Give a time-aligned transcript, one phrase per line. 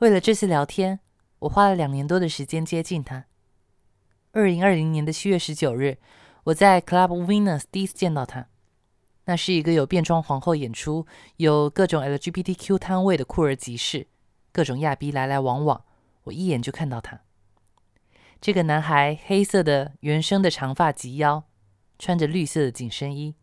[0.00, 1.00] 为了这次聊天，
[1.40, 3.26] 我花了两年多的时间接近他。
[4.32, 5.98] 二零二零年的七月十九日，
[6.44, 8.46] 我在 Club Venus 第一次见到他。
[9.26, 14.06] 那是一个有变装皇后演出、有各种 LGBTQ 摊位的酷儿集市，
[14.52, 15.84] 各种亚逼来来往往。
[16.24, 17.20] 我一眼就看到他。
[18.40, 21.44] 这个男孩黑色的原生的长发及腰，
[21.98, 23.34] 穿着绿色的紧身衣。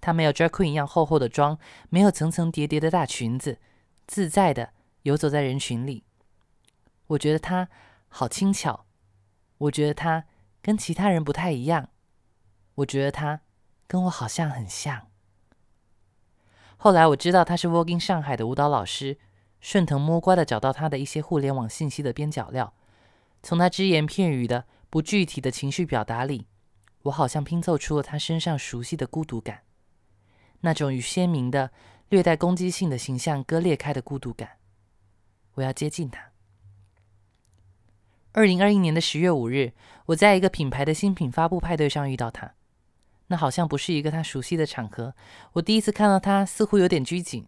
[0.00, 1.56] 他没有 drag queen 一样厚厚的妆，
[1.90, 3.60] 没有层层叠叠的大裙子，
[4.08, 4.70] 自在的
[5.02, 6.04] 游走在人群里。
[7.08, 7.68] 我觉得他
[8.08, 8.86] 好轻巧，
[9.58, 10.24] 我觉得他
[10.60, 11.88] 跟其他人不太一样，
[12.76, 13.40] 我觉得他
[13.86, 15.08] 跟我好像很像。
[16.76, 19.18] 后来我知道他是 Working 上海的舞蹈老师，
[19.60, 22.74] 顺藤摸瓜的找到他的一些互联网信息的边角料，
[23.42, 26.48] 从他只言片语的不具体的情绪表达里，
[27.02, 29.62] 我好像拼凑出了他身上熟悉的孤独感。
[30.62, 31.70] 那种与鲜明的、
[32.08, 34.58] 略带攻击性的形象割裂开的孤独感，
[35.54, 36.30] 我要接近他。
[38.32, 39.72] 二零二一年的十月五日，
[40.06, 42.54] 我在一个品牌的新品发布派对上遇到他，
[43.26, 45.14] 那好像不是一个他熟悉的场合。
[45.52, 47.46] 我第一次看到他，似乎有点拘谨。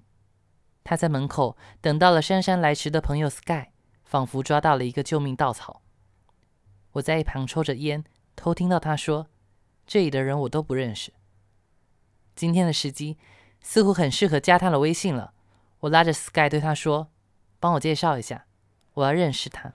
[0.83, 3.69] 他在门口等到了姗姗来迟的朋友 Sky，
[4.05, 5.81] 仿佛抓到了一个救命稻草。
[6.93, 8.05] 我在一旁抽着烟，
[8.37, 9.29] 偷听到他说
[9.87, 11.15] ：“这里的人我都不认识。”
[12.37, 13.17] 今天的时机
[13.63, 15.33] 似乎很适合加他的微信了。
[15.81, 17.09] 我拉着 Sky 对他说
[17.61, 18.45] ：“帮我介绍一下，
[18.95, 19.73] 我要认识他。”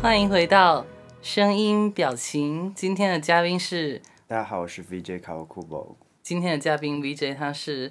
[0.00, 0.86] 欢迎回到
[1.20, 2.72] 声音表情。
[2.74, 7.90] 今天的嘉宾是大家好，我是 VJ 卡 a 库 a 今天的嘉宾 VJ 他是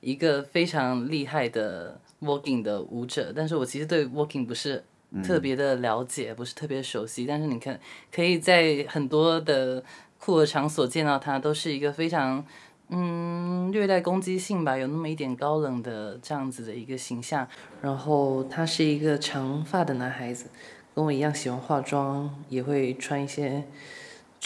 [0.00, 4.82] 一个非常厉害的 Walking 的舞者，但是我其实对 Walking 不是
[5.22, 7.26] 特别的了解，不是特别熟悉。
[7.26, 7.78] 但是你看，
[8.10, 9.84] 可以在很多的
[10.18, 12.42] 酷的场所见到他，都是一个非常
[12.88, 17.46] 嗯略带攻击性吧，有那么一点高冷的这样子的一个形象。
[17.82, 20.46] 然后他是一个长发的男孩子。
[20.94, 23.64] 跟我一样喜欢化妆，也会穿一些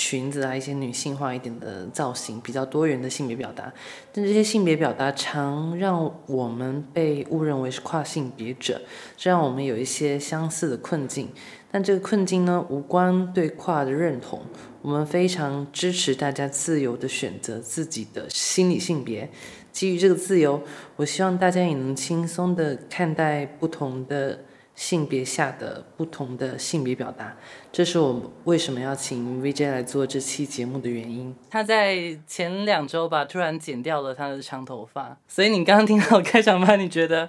[0.00, 3.70] 裙子啊，一些女性化一点的造型，比较多元的性别表达。
[4.12, 8.80] 但这些性别表达常让我们被误认为是跨性别者，
[9.16, 11.28] 这让我们有一些相似的困境。
[11.70, 14.40] 但这个困境呢，无关对跨的认同。
[14.82, 19.28] 我们非常支持大家自由的选择自己的心理性别。
[19.72, 20.62] 基于这个自由，
[20.94, 24.44] 我希望大家也能轻松的看待不同的。
[24.78, 27.36] 性别下的不同的性别表达，
[27.72, 31.34] 这是我为什么要请 VJ 来做这期节目的原因。
[31.50, 37.28] 他在前两周吧，突然剪掉了他的长头发，所以你刚刚听到开场白，你觉得？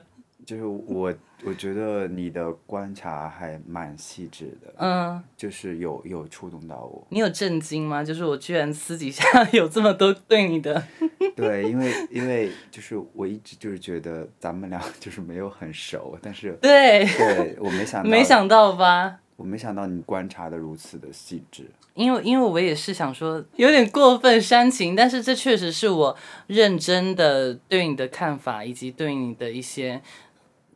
[0.49, 1.13] 就是我。
[1.45, 7.07] 我觉得你的观察还蛮细致的，嗯，就是有有触动到我。
[7.11, 8.03] 你有震惊吗？
[8.03, 9.23] 就是我居然私底下
[9.53, 10.83] 有这么多对你的。
[11.38, 19.21] 对，因为因为就是我一直就是觉得咱们俩 就是没有很熟，但是对，对我没想到，没想到吧？
[19.38, 21.71] 我没想到你观察的如此的细致。
[21.93, 26.17] 因为因为我也是想说有点过分煽情，但是这确实是我
[26.47, 30.01] 认真的对你的看法，以及对你的一些。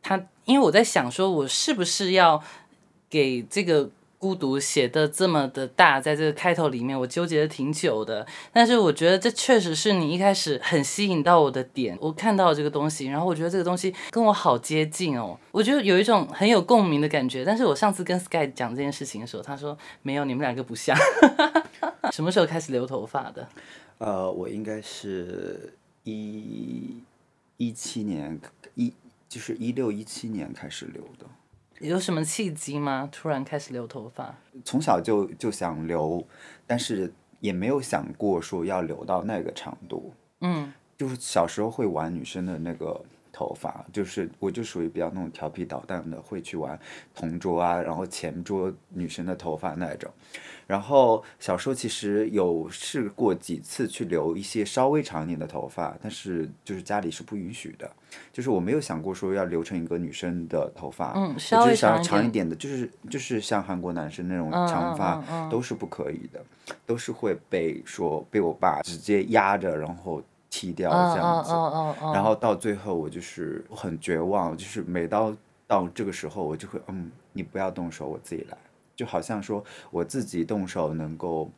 [0.04, 2.40] 他，因为我在想，说我是不是要
[3.08, 8.26] 给这个孤独写的这么的大，在这个开头里面，我纠结了挺久的。
[8.52, 17.42] 但是我觉得这确实是你一开始很吸引到我的点，我看到这个东西，然后我觉得这个东西跟我好接近哦，我觉得有一种很有共鸣的感觉。
[17.44, 20.96] 但是我上次跟 Sky 讲这件事情的时候，他说没有，你们两个不像。
[22.12, 23.48] 什么时候开始留头发的？
[23.98, 27.02] 呃，我应该是一
[27.56, 28.38] 一七年
[28.74, 28.92] 一。
[29.34, 31.26] 就是一六一七年开始留的，
[31.80, 33.08] 有什么契机吗？
[33.10, 34.32] 突然开始留头发？
[34.64, 36.24] 从小就就想留，
[36.68, 40.14] 但是也没有想过说要留到那个长度。
[40.42, 43.04] 嗯，就是小时候会玩女生的那个。
[43.34, 46.78] 头发就是我就属于比较那种调皮捣蛋的，会去玩
[47.12, 50.08] 同桌啊，然后前桌女生的头发那种。
[50.66, 57.90] 然后小时候其实有试过几次去留一些稍微长一点的头发，但是就是家里是不允许的。
[58.32, 66.40] 就是我没有想过说要留成一个女生的头发，嗯，稍微长长一点的，就是就是像韩国男生那种长发都是不可以的，
[66.86, 70.22] 都是会被说被我爸直接压着，然后。
[70.54, 71.50] 剃掉这样子，
[72.14, 75.34] 然后到最后我就是很绝望，就是每到
[75.66, 78.56] 到这个时候，我就会嗯，你不要动手，我自己来，
[78.94, 81.50] 就好像说我自己动手能够，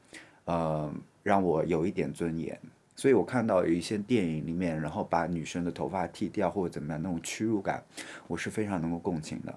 [0.46, 0.90] 呃，
[1.22, 2.58] 让我有一点尊严，
[2.94, 7.84] 所以我看到有一些电影里面，然后把女生的头发剃掉或者怎么样那种屈辱感，
[8.26, 9.54] 我是非常能够共情的。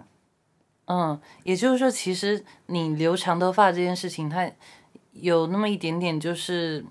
[0.87, 4.51] 嗯，也就是说，其实你留长头发这件事情，它
[5.13, 6.83] 有那么一点点就是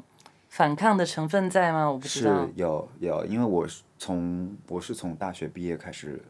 [0.59, 1.89] 反抗的成分在吗？
[1.89, 2.53] 我不知道是。
[2.57, 6.21] 有有，因为我是从我是从大学毕业开始，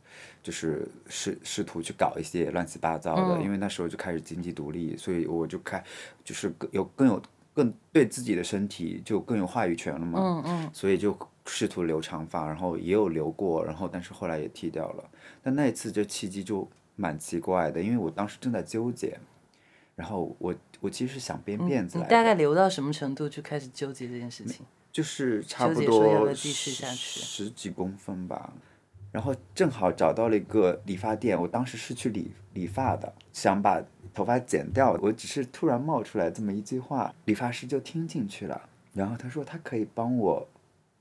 [0.43, 5.83] 就是试试图去搞一些乱七八糟的，嗯因为那时候就开始经济独立，所以我就开
[6.23, 7.23] 就是更有更有
[7.55, 10.21] 更对自己的身体就更有话语权了嘛。
[10.21, 15.05] 嗯嗯所以就试图留长发，然后也有留过，然后但是后来也剃掉了。
[15.43, 19.19] 但那一次这契机就蛮奇怪的，因为我当时正在纠结，
[19.97, 24.65] 然后我我其实是想编辫子你来的，大概留到什么程度就开始纠结这件事情？
[24.91, 28.53] 就是差不多要继续下去十几公分吧。
[29.11, 33.83] 然后正好找到了一个理发店，我当时是去理理发的，想把
[34.13, 34.93] 头发剪掉。
[35.01, 38.69] 我只是突然冒出来这么一句话，理发师就听进去了。
[38.93, 40.47] 然后他说他可以帮我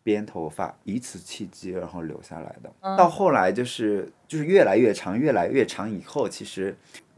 [0.03, 2.71] 编头发，以此契机然后留下来的。
[2.95, 6.77] 到后来就是就是越来越长，越来越长以后，其实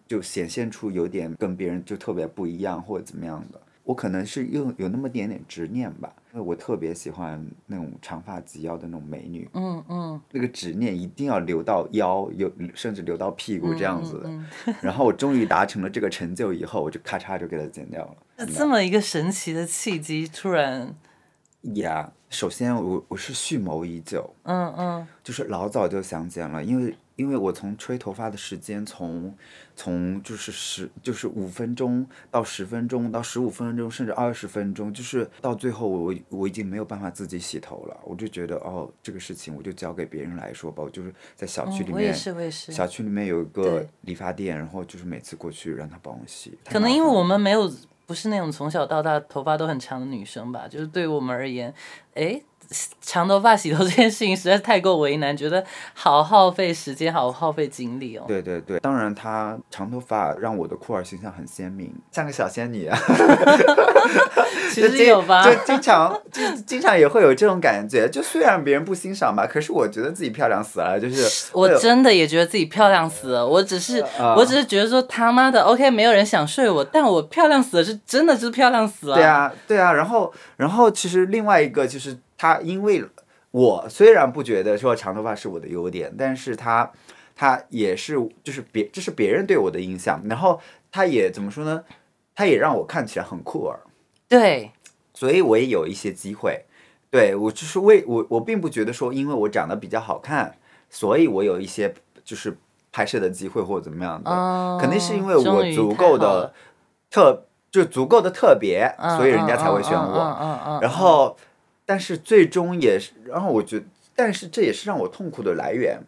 [0.10, 3.62] 就显现出有点跟别人就特别不一样或者怎么样的。
[3.84, 14.24] 我可能是有有那么点点执念吧，因为我特别喜欢那种长发及腰的那种美女，嗯嗯，那个执念一定要留到腰，有甚至留到屁股这样子的。
[14.26, 14.46] 嗯
[14.82, 18.16] 然后我终于达成了这个成就以后，我就咔嚓就给它剪掉了。
[18.38, 20.96] 嗯这么一个神奇的契机，突然，
[21.76, 29.36] 呀首先我我是蓄谋已久，嗯嗯就是老早就想剪了，因为因为我从吹头发的时间从
[29.76, 42.16] 从就是十就是五分钟到十分钟到十五分钟甚至二十分钟，就是到最后我我已经没有办法自己洗头了，我就觉得哦这个事情我就交给别人来说吧，我就是在小区里嗯，我也面。
[42.16, 42.72] 是我也是。
[42.72, 46.58] 小区里面有一个理发店，然后就是每次过去让他帮我洗。
[46.70, 47.70] 可能因为我们没有
[48.06, 51.74] 不是那种从小到大头发都很长的女生吧，就是对我们而言，
[52.14, 52.42] 哎，
[53.02, 55.64] 长头发洗头这件事情实在是太过为难，觉得
[55.94, 58.24] 好耗费时间，好耗费精力哦。
[58.28, 62.98] 对对对，当然她长头发让我的酷儿形象很鲜明，像个小仙女啊。
[64.72, 65.44] 其实有吧？
[65.44, 79.16] 就经常就 经常也会有这种感觉，就虽然别人不欣赏吧，可是我觉得自己漂亮死了，就是我真的也觉得自己漂亮死了，我只是、啊我只是觉得说他妈的，OK，没有人想睡我，但我漂亮死了，是真的是漂亮死了。
[79.16, 83.04] 对，啊对啊，然后然后其实另外一个就是他，因为
[83.52, 86.90] 我虽然不觉得说长头发是我的优点，但是他
[87.36, 91.84] 他也是就是别这是别人对我的印象，然后他也怎么说呢？
[92.34, 93.82] 他也让我看起来很酷儿。
[94.30, 94.72] 对，
[95.14, 96.64] 所以我也有一些机会。
[97.12, 100.56] 对我就是为我我并不觉得说因为我长得比较好看，
[100.90, 101.94] 所以我有一些
[102.24, 102.58] 就是
[102.94, 106.54] 拍摄的机会或者怎么样的，嗯，肯定是因为我足够的
[107.10, 110.80] 特就足够的特别，嗯所以人家才会选嗯我。
[110.82, 111.36] 然后，
[111.90, 116.00] 但是最终也是，然后我觉得，但是这也是让我痛苦的来源，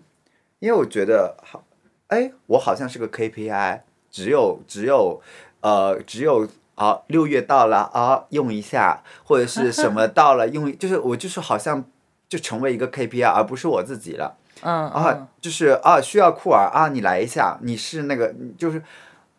[0.60, 1.63] 因为我觉得好，
[2.10, 3.81] 哎，我好像是个 KPI，
[4.12, 5.19] 只有只有
[5.62, 11.84] 呃只有啊六月到了啊用一下，或者是什么 到了用，就是我就是好像
[12.30, 18.84] 就成为一个 KPI，而不是我自己了嗯啊，就是啊需要酷儿啊你来一下，你是那个就是。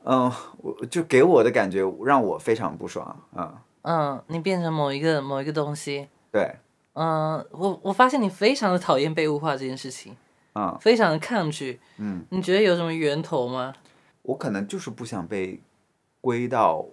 [0.05, 6.09] 嗯，我就给我的感觉让我非常不爽嗯、嗯，你变成某一个某一个东西。
[6.33, 6.57] 对，
[6.95, 10.17] 嗯，我我发现你非常的讨厌被物化这件事情，
[10.55, 11.79] 嗯非常的抗拒。
[11.99, 13.75] 嗯，你觉得有什么源头吗？
[14.23, 15.61] 我可能就是不想被
[16.21, 16.87] 归到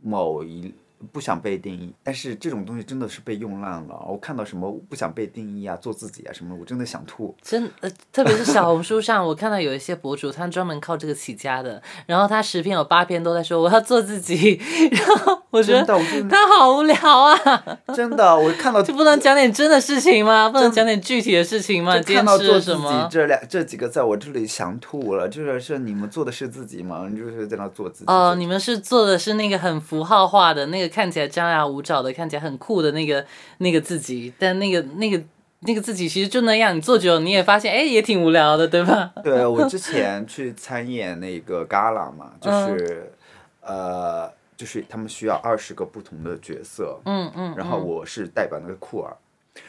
[0.00, 0.74] 某一，
[1.12, 1.92] 不想被定义。
[2.02, 4.04] 但是这种东西真的是被用烂了。
[4.08, 7.34] 我看到什么不想被定义啊，做自己啊什么，我真的想吐。
[7.42, 15.84] 真呃，特别是小红书上，我看到有一些博主，他专门靠这个起家的，然后他十篇有八篇都在说我要做自己，然后我觉得
[16.28, 17.38] 他好无聊啊，
[17.94, 20.48] 真的，我看到 就不能讲点真的事情吗？
[20.48, 21.98] 不能讲点具体的事情吗？
[22.00, 23.08] 看到做自己了什么？
[23.10, 25.28] 这两这几个在，我这里想吐了。
[25.28, 27.06] 就是是你们做的是自己吗？
[27.10, 28.04] 你就是在那做自己。
[28.06, 33.24] 哦，你们是做的是那个很符号化的那个看起来张牙舞爪的，看起来很酷的那个
[33.58, 35.22] 那个自己，但那个那个
[35.60, 39.12] 那个自己其实就那样，你做久了你也发现，哎，也挺无聊的，对吧？
[39.22, 43.12] 对我之前去参演那个 gala 嘛，就是、
[43.60, 49.16] 呃，就是他们需要二十个不同的角色，嗯嗯，然后我是代表那个酷儿。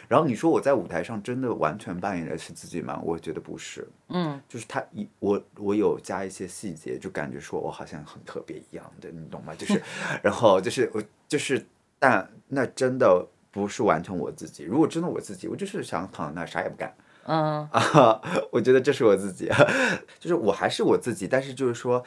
[0.08, 3.00] 然后你说我在舞台上真的完全扮演的是自己吗？
[3.04, 9.54] 我觉得不是，嗯，就是他一我我有加一些细节，就感觉说我好像很特别一样的，你懂吗？
[9.56, 9.82] 就是，
[10.24, 11.66] 然后就是我就是，
[11.98, 14.64] 但那真的不是完全我自己。
[14.64, 16.94] 如果真的我自己，我就是想躺在那啥也不干，
[17.24, 19.50] 嗯啊，我觉得这是我自己，
[20.20, 22.04] 就是我还是我自己，但是就是说，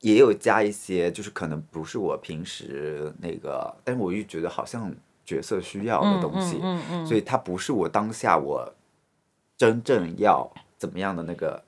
[0.00, 4.94] 也有加一些，就是可能不是我平时那个，但是我又觉得好像
[5.26, 8.72] 角色需要的东西，嗯嗯所以它不是我当下我
[9.58, 11.62] 真正要怎么样的那个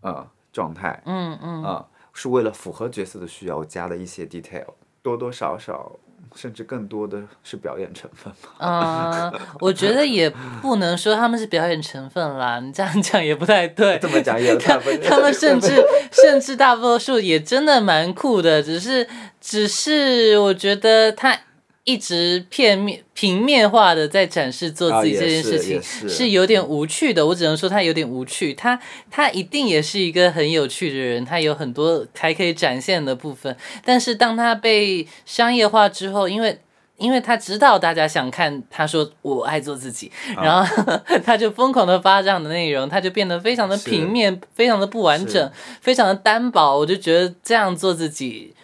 [0.00, 4.64] 呃状态，嗯嗯啊、是为了符合角色的需要，我加了一些 detail，
[5.02, 5.92] 多多少少，
[6.34, 9.30] 甚至更多的是表演成分吧。
[9.30, 10.30] 嗯，我觉得也
[10.62, 13.98] 不能说他们是表演成分啦，你这样讲也不太对。
[14.00, 19.06] 这么讲也有他们他们甚至甚至大多数也真的蛮酷的，只是
[19.40, 21.36] 只是我觉得他
[21.84, 27.26] 一直片面平面化的在展示做自己啊这件事情，也是有点无趣的。
[27.26, 33.54] 我只能说他有点无趣，他他一定也是一个很有趣的人，他有很多还可以展现的部分。
[33.84, 36.58] 但是当他被商业化之后，因为
[36.96, 46.78] 因为他知道大家想看，他说我爱做自己，啊然后 他就疯狂的发这样的内容，他就变得非常的平面，非常的不完整，非常的单薄。
[46.78, 48.54] 我就觉得这样做自己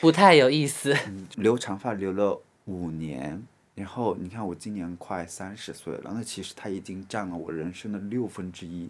[0.00, 0.96] 不太有意思。
[1.36, 2.40] 留长发留了
[2.70, 3.42] 五年，
[3.74, 8.88] 然后你看我今年快三十岁了，那其实它已经占了我人生的六分之一，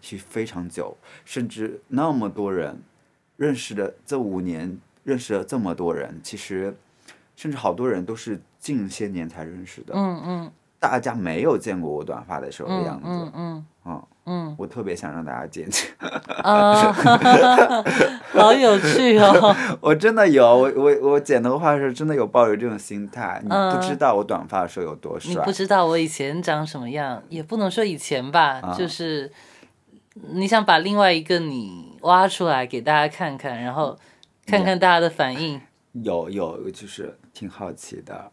[0.00, 2.80] 其实非常久，甚至那么多人
[3.36, 6.74] 认识的这五年认识了这么多人，其实
[7.36, 10.52] 甚至好多人都是近些年才认识的，嗯嗯。
[10.80, 13.66] 大家没有见过我短发的时候的样嗯子，嗯。
[13.84, 15.88] 嗯嗯我特别想让大家见见。
[16.42, 16.92] 啊，
[18.32, 19.56] 好有趣哦。
[19.80, 23.40] 我真的有，我我我剪头发的时候真的有抱有这种心态。
[23.42, 29.30] 你不知道我短发的时候有多帅你不，知道我以前长什么样，也不能说以前吧，啊就是
[30.14, 33.96] 你想把另外一个你挖出来给大家看看，然后
[34.46, 35.60] 看看大家的反应。
[35.92, 38.30] 有有就是挺好奇的。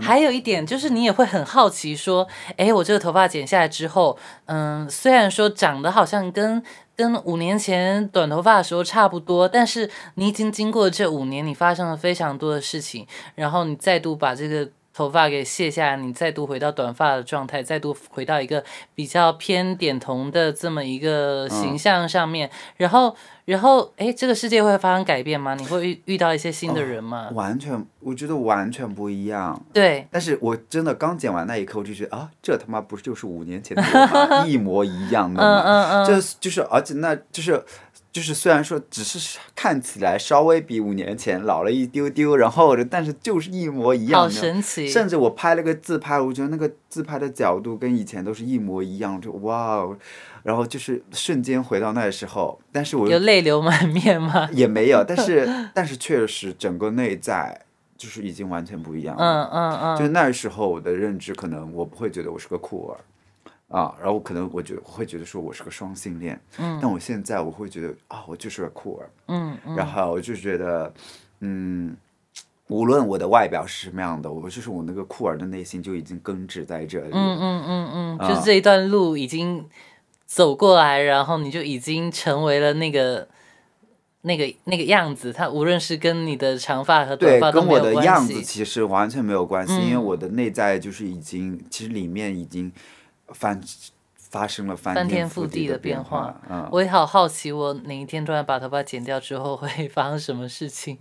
[0.00, 6.62] 还有一点就是，你也会很好奇，说，哎，我这个头发剪下来之后，嗯，虽然说长得好像跟
[6.94, 25.54] 跟五年前短头发的时候差不多，但是你已经经过这五年，你发生了非常多的事情，然后你再度把这个头发给卸下，你再度回到短发的状态，再度回到一个比较偏点瞳的这么一个形象上面，然后，然后，哎，这个世界会发生改变吗？
[25.54, 27.28] 你会遇遇到一些新的人吗？
[27.34, 29.62] 完全，我觉得完全不一样。
[29.70, 34.06] 对，但是我真的刚剪完那一刻，我就觉得啊，这他妈不是就是五年前的我
[34.40, 34.46] 吗？
[34.48, 35.62] 一模一样的嗯嘛。
[35.62, 37.62] 嗯嗯，这就是，而且那就是。
[38.16, 49.98] 就是虽然说只是看起来稍微比五年前老了一丢丢，然后但是就是一模一样好，神奇，甚至我拍了个自拍，我觉得那个自拍的角度跟以前都是一模一样，就哇哦，
[50.44, 54.48] 然后就是瞬间回到那时候，但是我有泪流满面吗？
[54.54, 57.66] 也没有，但是 但是确实整个内在
[57.98, 59.22] 就是已经完全不一样了。
[59.22, 62.96] 嗯嗯嗯，就那时候我的认知，可能我不会觉得我是个酷儿。
[63.68, 70.92] 啊，然后可能我觉得会觉得说我是个双性恋，嗯，但我现在我会觉得啊，我就是个酷儿，嗯嗯然后我就觉得，
[71.40, 71.96] 嗯，
[72.68, 77.10] 无论我的外表是什么样的，我就是我那个酷儿的内心就已经根植在这里。
[77.12, 79.68] 嗯嗯嗯嗯，啊就是这一段路已经
[80.26, 83.26] 走过来，然后你就已经成为了那个
[84.22, 85.32] 那个那个样子。
[85.32, 87.94] 它无论是跟你的长发和短，发都跟我的。
[88.04, 92.72] 样子其实完全没有关系，因为嗯我的内在就是已经，其实里面已经
[93.28, 93.60] 翻
[94.28, 96.40] 发生了翻翻天覆覆地的的变变化。
[96.50, 100.98] 嗯，我也好好奇，我哪一天突然把头发剪掉之后会发生什么事情？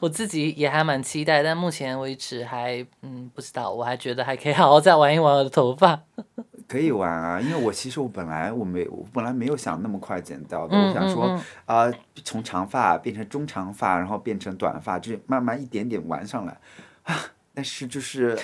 [0.00, 6.00] 我自己也还蛮期待，但目前为止还嗯不知道，我还觉得还可以好好再玩一玩我的头发。
[6.68, 11.92] 可以玩啊，因为我其实我本来我没我本来没有想那么快剪掉的，嗯我想说嗯啊、
[12.24, 16.60] 从长发变成中长发，然后变成短发，就是慢慢一点点玩上来
[17.04, 17.16] 啊。
[17.54, 18.38] 但是就是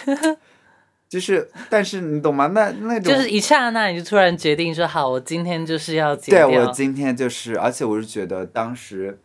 [1.14, 2.48] 就是，但是你懂吗？
[2.48, 6.58] 那那种就是一刹那，你就突然决定说好，我今天就是要剪对。
[6.58, 9.16] 我今天就是，而且我是觉得当时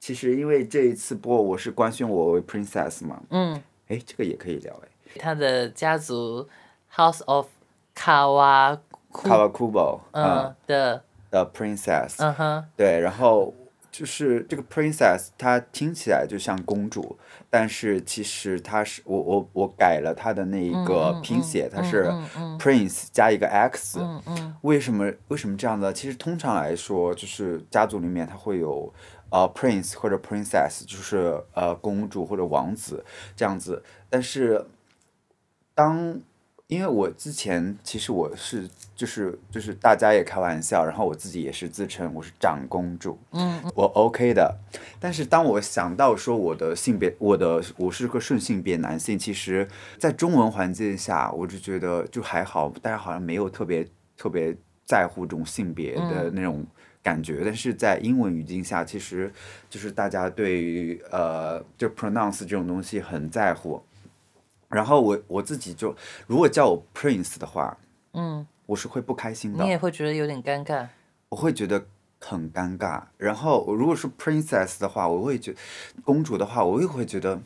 [0.00, 4.88] 其实因为这一次播我是官宣我为 princess 嘛，嗯，哎，这个也可以聊哎。
[5.18, 6.48] 他的家族
[6.96, 7.46] House of
[7.94, 8.74] 卡瓦
[9.10, 13.52] 库 Kawakubo 嗯嗯的的 princess，嗯哼对，然后
[13.92, 17.18] 就是这个 princess，她听起来就像公主，
[17.50, 22.10] 但是其实她是我我我改了她的那一个拼写，它是
[22.58, 24.00] prince 加一个 x，、
[24.62, 25.92] 为什么为什么这样的？
[25.92, 28.90] 其实通常来说，就是家族里面它会有
[29.30, 33.04] 呃 prince 或者 princess，就是呃公主或者王子
[33.36, 33.84] 这样子。
[34.08, 34.66] 但是
[35.74, 36.18] 当
[36.72, 44.56] 因为我之前其实我是就是就是大家也开玩笑，然后我自己也是自称我是长公主，嗯我 OK 的。
[44.98, 53.86] 但是当我想到说我的性别，我的我是个顺性别男性，其实在中文环境下，我就觉得就还好，大家好像没有特别
[54.16, 56.64] 特别在乎这种性别的那种
[57.02, 57.42] 感觉。
[57.44, 59.30] 但是在英文语境下，其实
[59.68, 63.82] 就是大家对于呃就 pronounce 这种东西很在乎。
[64.72, 65.94] 然后我我自己就，
[66.26, 67.76] 如果叫我 Prince 的话，
[68.14, 70.88] 嗯，我是会不开心的你，也会觉得有点尴尬。
[71.28, 71.86] 我会觉得
[72.20, 73.02] 很尴尬。
[73.18, 75.54] 然后如果是 Princess 的话，我会觉
[76.04, 77.40] 公主的话，我又会觉得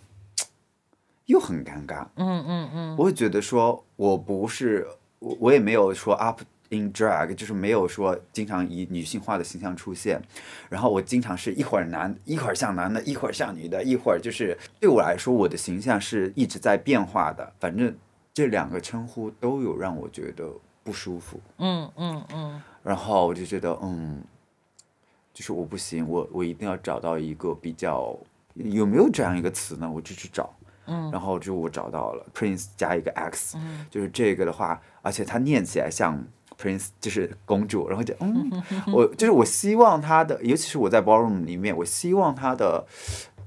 [1.26, 2.06] 又很尴尬。
[2.14, 4.86] 嗯嗯嗯，我会觉得说我不是
[5.18, 6.40] 我我也没有说 up
[6.76, 10.20] in drag，就是没有说经常以女性化的形象出现。
[10.68, 17.52] 然后我经常是一会儿男一会儿像男的，一会儿像女的，一会儿就是对我来说，我的形象是一直在变化的。
[17.58, 17.96] 反正
[18.34, 20.52] 这两个称呼都有让我觉得
[20.84, 21.40] 不舒服。
[21.58, 24.22] 嗯嗯嗯，然后我就觉得，嗯，
[25.32, 28.16] 就是我不行，我我一定要找到一个比较
[28.54, 29.90] 有没有这样一个词呢？
[29.90, 30.54] 我就去找，
[30.86, 33.58] 嗯，然后就我找到了 Prince 加一个 X，、
[33.90, 36.22] 就是这个的话，而且它念起来像
[36.60, 38.50] Prince，就是公主，然后就嗯，
[38.92, 42.86] 我就是我希望她的，尤其是我在 ballroom 里面，我希望她的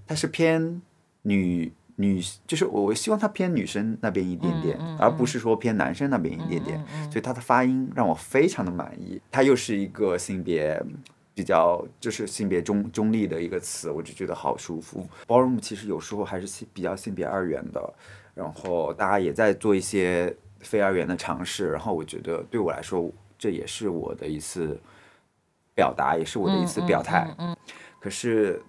[0.07, 0.81] 她是偏
[1.23, 1.71] 女。
[2.01, 9.21] 女就是我，我希望她偏女生那边一点点，而不是说偏男生那边一点点，所以她的发音让我非常的满意。
[9.29, 10.81] 她又是一个性别
[11.33, 15.05] 比较就是性别中中立的一个词，我就觉得好舒服。
[15.27, 17.93] ballroom 其实有时候还是性比较性别二元的，
[18.33, 24.79] 然后大家也在做一些非二元的尝试，然后我觉得对我来说，这也是我的一次
[25.75, 27.27] 表达，也是我的一次表态。
[27.99, 28.61] 可是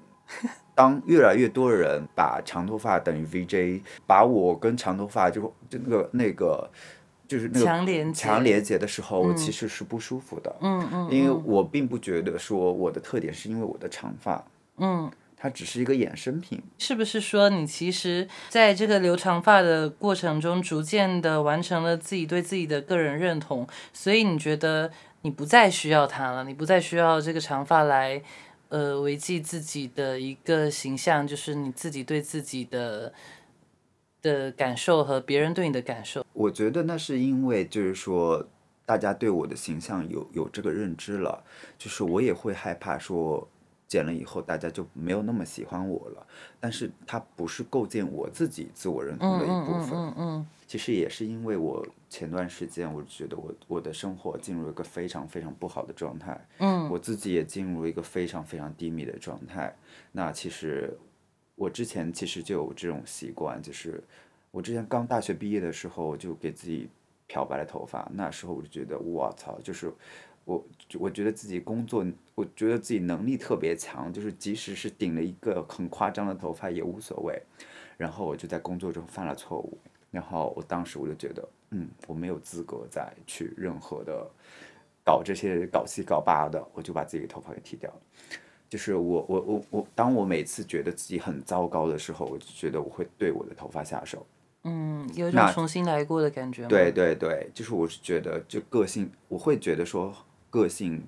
[0.75, 6.70] 当越来越多人把长头发等于 VJ，把我跟长头发就就那个那个
[7.28, 10.56] 就是那个强连接强连接的时候，我其实是不舒服的。
[10.61, 14.44] 嗯嗯因为我并不觉得说我的特点是因为我的长发，
[14.78, 15.11] 嗯，
[15.42, 16.62] 它只是一个衍生品。
[16.76, 24.92] 是不是说你其实在这个留长发的过程中，逐渐的完成了自己对自己的个人认同，所以你觉得
[25.23, 28.23] 你不再需要它了，你不再需要这个长发来
[28.68, 33.12] 呃维系自己的一个形象，就是你自己对自己的
[34.20, 36.23] 的感受和别人对你的感受。
[36.35, 38.47] 我觉得那是因为就是说，
[38.85, 41.42] 大家对我的形象有有这个认知了，
[41.78, 43.48] 就是我也会害怕说
[43.90, 46.24] 剪了以后大家就没有那么喜欢我了，
[46.61, 49.98] 但是它不是构建我自己自我认同的一部分。
[49.98, 59.74] 嗯嗯其实也是因为我前段时间，我觉得我我的生活进入一个非常非常不好的状态，嗯我自己也进入一个非常非常低迷的状态。
[60.12, 60.96] 那其实
[61.57, 64.00] 我之前其实就有这种习惯，就是
[64.53, 66.88] 我之前刚大学毕业的时候，我就给自己
[67.26, 69.92] 漂白了头发，那时候我就觉得我操，就是
[70.51, 70.67] 我
[70.99, 77.41] 我觉得自己工作，我觉得自己能力特别强，就是即使是顶了一个很夸张的头发也无所谓。
[77.97, 79.79] 然后我就在工作中犯了错误，
[80.11, 84.27] 然后我当时我就觉得，嗯，我没有资格再去任何的
[85.05, 88.01] 搞这些搞七搞八的，我就把自己的头发给剃掉了。
[88.69, 94.27] 就是我我我我，当我每次觉得自己很糟糕的时候，我就觉得我会对我的头发下手。
[94.65, 96.69] 嗯，有一种重新来过的感觉吗？
[96.69, 100.15] 对对对，就是我是觉得，就个性，我会觉得说，
[100.51, 101.03] 个性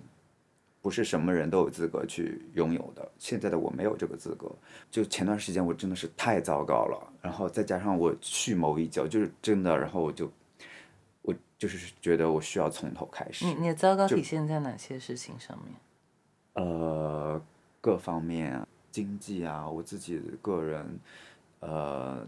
[0.80, 3.06] 不是什么人都有资格去拥有的。
[3.18, 4.50] 现在的我没有这个资格。
[4.90, 10.30] 就前段时间我真的是太糟糕了，然后再加上我蓄谋已久，就是真的，然后我就
[11.22, 13.44] 我就是觉得我需要从头开始。
[13.44, 15.74] 你你的糟糕体现在哪些事情上面？
[16.54, 17.40] 呃，
[17.80, 21.00] 各方面啊，经济啊，我自己个人，
[21.60, 22.26] 呃，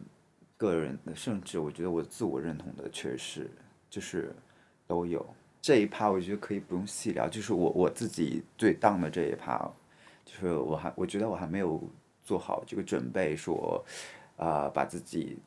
[0.57, 3.51] 个人，甚至我觉得我自我认同的缺失，
[3.91, 4.35] 就是
[4.87, 5.27] 都有。
[5.65, 9.57] 这一趴我觉得可以不用细聊，就是我我自己最当的这一趴，
[10.23, 11.83] 就是我还我觉得我还没有
[12.23, 13.83] 做好这个准备，说，
[14.37, 15.39] 啊、把自己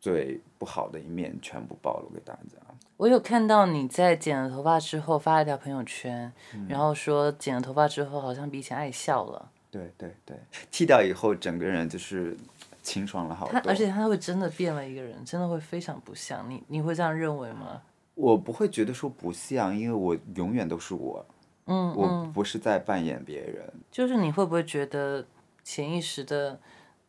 [0.00, 2.56] 最不好的一面全部暴露给大家。
[2.96, 9.50] 我有看到你在剪了头发之后发了一条朋友圈，嗯然后说剪了头发之后好像比以前爱笑了。
[9.70, 10.34] 对对对，
[10.70, 12.34] 剃掉以后整个人就是
[12.82, 13.52] 清爽了好多。
[13.52, 16.64] 他而且他会真的变了一个人，真的会非常不像你。
[16.68, 17.82] 你会这样认为吗？
[18.18, 21.24] 我不会觉得说不像，因为我永远都是我，
[21.66, 23.72] 嗯我嗯，不是在扮演别人。
[23.92, 25.24] 就是你会不会觉得
[25.62, 26.58] 潜意识的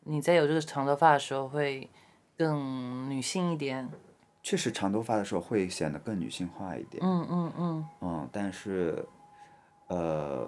[0.03, 1.89] 你在有这个长头发的时候会
[2.37, 3.89] 更女性一点？
[4.43, 7.03] 确实，长头发的时候会显得更女性化一点。
[7.03, 9.03] 嗯嗯嗯嗯，但是，
[9.87, 10.47] 呃，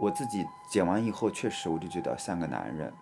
[0.00, 2.92] 我自己剪完以后，确实我就觉得像个男人。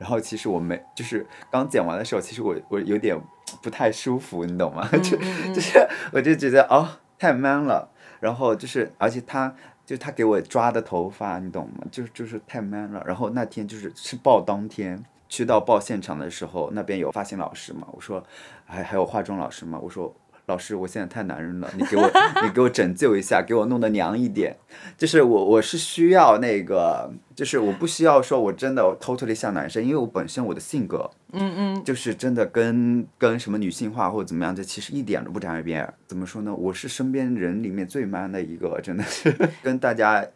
[0.00, 3.14] 然后其实我没，就是刚剪完的时候，其实我我有点
[3.62, 4.88] 不太舒服，你懂吗？
[5.04, 5.14] 就
[5.52, 7.90] 就是我就觉得哦，太 man 了。
[8.18, 11.84] 然后就是，而且他就他给我抓的头发，你懂吗？
[11.90, 13.02] 就是就是太 man 了。
[13.06, 18.24] 然后那天就是是报当天，去到报现场的时候，那边有发型老师嘛，我说
[18.64, 20.14] 还还有化妆老师嘛，我说
[20.50, 22.02] 老师，我现在太男人了，你给我
[22.42, 24.56] 你给我拯救一下，给我弄得娘一点。
[24.98, 35.94] 就是我我是需要那个，就是我不需要说我真的 totally 像男生，因为我本身我的性格，嗯嗯，就是真的跟跟什么女性化或者怎么样，这其实一点都不沾边。
[36.08, 36.52] 怎么说呢？
[36.52, 39.32] 我是身边人里面最 man 的一个，真的是
[39.62, 40.26] 跟大家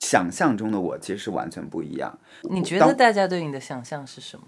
[0.00, 2.18] 想象中的我其实是完全不一样。
[2.50, 4.46] 你觉得大家对你的想象是什么？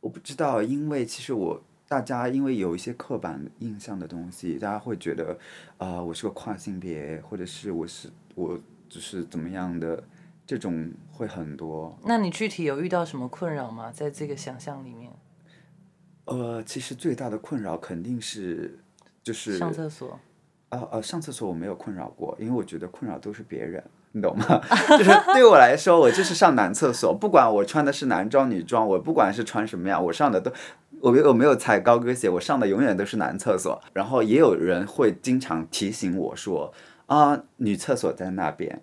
[0.00, 5.38] 我不知道，因为其实我大家因为有一些刻板印象的东西，大家会觉得
[5.76, 10.02] 啊、我是个跨性别，或者是我是我就是怎么样的，
[10.46, 11.94] 这种会很多。
[12.06, 13.92] 那你具体有遇到什么困扰吗？
[13.92, 15.12] 在这个想象里面，
[16.24, 18.78] 呃，其实最大的困扰肯定是
[19.22, 20.18] 就是上厕所，
[20.70, 24.62] 啊呃，上厕所我没有困扰过，因为我觉得困扰都是别人，你懂吗？
[24.96, 30.50] 就是对我来说，我就是上男厕所，不管我穿的是男装女装，我不管是穿什么样，我上的都，
[31.02, 33.78] 我没有没有踩高跟鞋，我上的永远都是男厕所。
[33.92, 36.72] 然后也有人会经常提醒我说
[37.06, 38.80] 啊，女厕所在那边。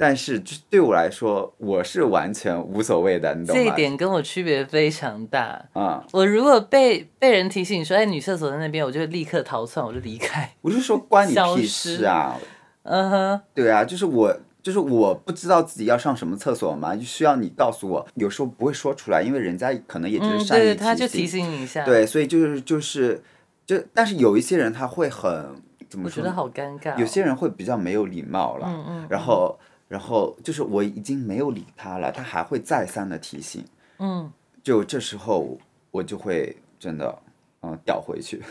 [0.00, 3.62] 但是就对我来说，我是完全无所谓的，你懂吗？
[3.62, 5.64] 这一点跟我区别非常大。
[5.72, 10.52] 啊、我如果被被人提醒说，哎，女厕所在那边，我就立刻逃窜，我就离开。
[10.60, 12.36] 我就说关你屁事啊！
[12.84, 14.34] 嗯哼，对啊，就是我，
[14.68, 18.06] 就是我不知道自己要上什么厕所嘛，就需要你告诉我。
[18.16, 23.22] 有时候不会说出来，因为人家可能也只嗯，是善意对，他就提提醒你一下。，对，所以就是就是
[23.64, 25.54] 就，但是有一些人他会很
[25.88, 26.20] 怎么说？
[26.22, 26.96] 我觉得好尴尬哦。
[26.98, 33.64] 有些人会比较没有礼貌了，嗯嗯然后然后就是我已经没有理他了，他还会再三的提醒，
[34.00, 34.30] 嗯，
[34.62, 35.56] 就这时候
[35.90, 37.18] 我就会真的
[37.62, 38.42] 嗯屌回去，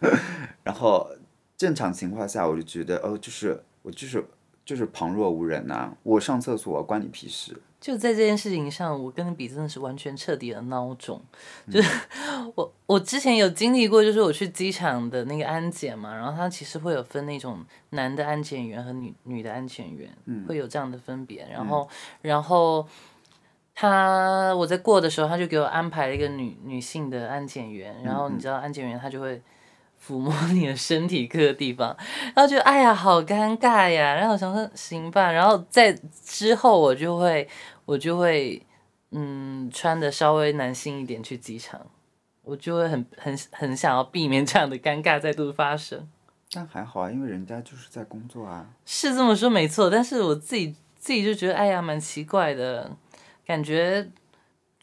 [0.62, 1.08] 然后
[1.56, 4.22] 正常情况下我就觉得哦，就是我就是
[4.72, 7.54] 就是旁若无人呐、我上厕所关你屁事。
[7.78, 11.20] 就在这件事情上，我跟你比真的是完全彻底的孬种。
[11.70, 11.90] 就是
[12.56, 20.08] 我我之前有经历过，就是我去机场的那个安检嘛，然后他其实会有分那种男的安检员和女女的安检员，
[20.48, 21.46] 会有这样的分别。
[21.52, 21.86] 然后
[22.22, 22.88] 然后
[23.74, 29.42] 他我在过的时候，他就给我安排了一个女女性的安检员，然后你知道安检员他就会。
[30.04, 31.96] 抚摸你的身体各个地方，
[32.34, 35.92] 然后就哎呀好尴尬呀，然后我想说行吧，然后在
[36.24, 37.48] 之后我就会
[37.84, 38.60] 我就会
[39.12, 41.80] 嗯穿的稍微男性一点去机场，
[42.42, 46.08] 我就会很很很想要避免这样的尴尬再度发生。
[46.54, 48.66] 但还好啊，因为人家就是在工作啊。
[48.84, 52.90] 是这么说没错，但是我自己自己就觉得哎呀蛮奇怪的，
[53.46, 54.06] 感觉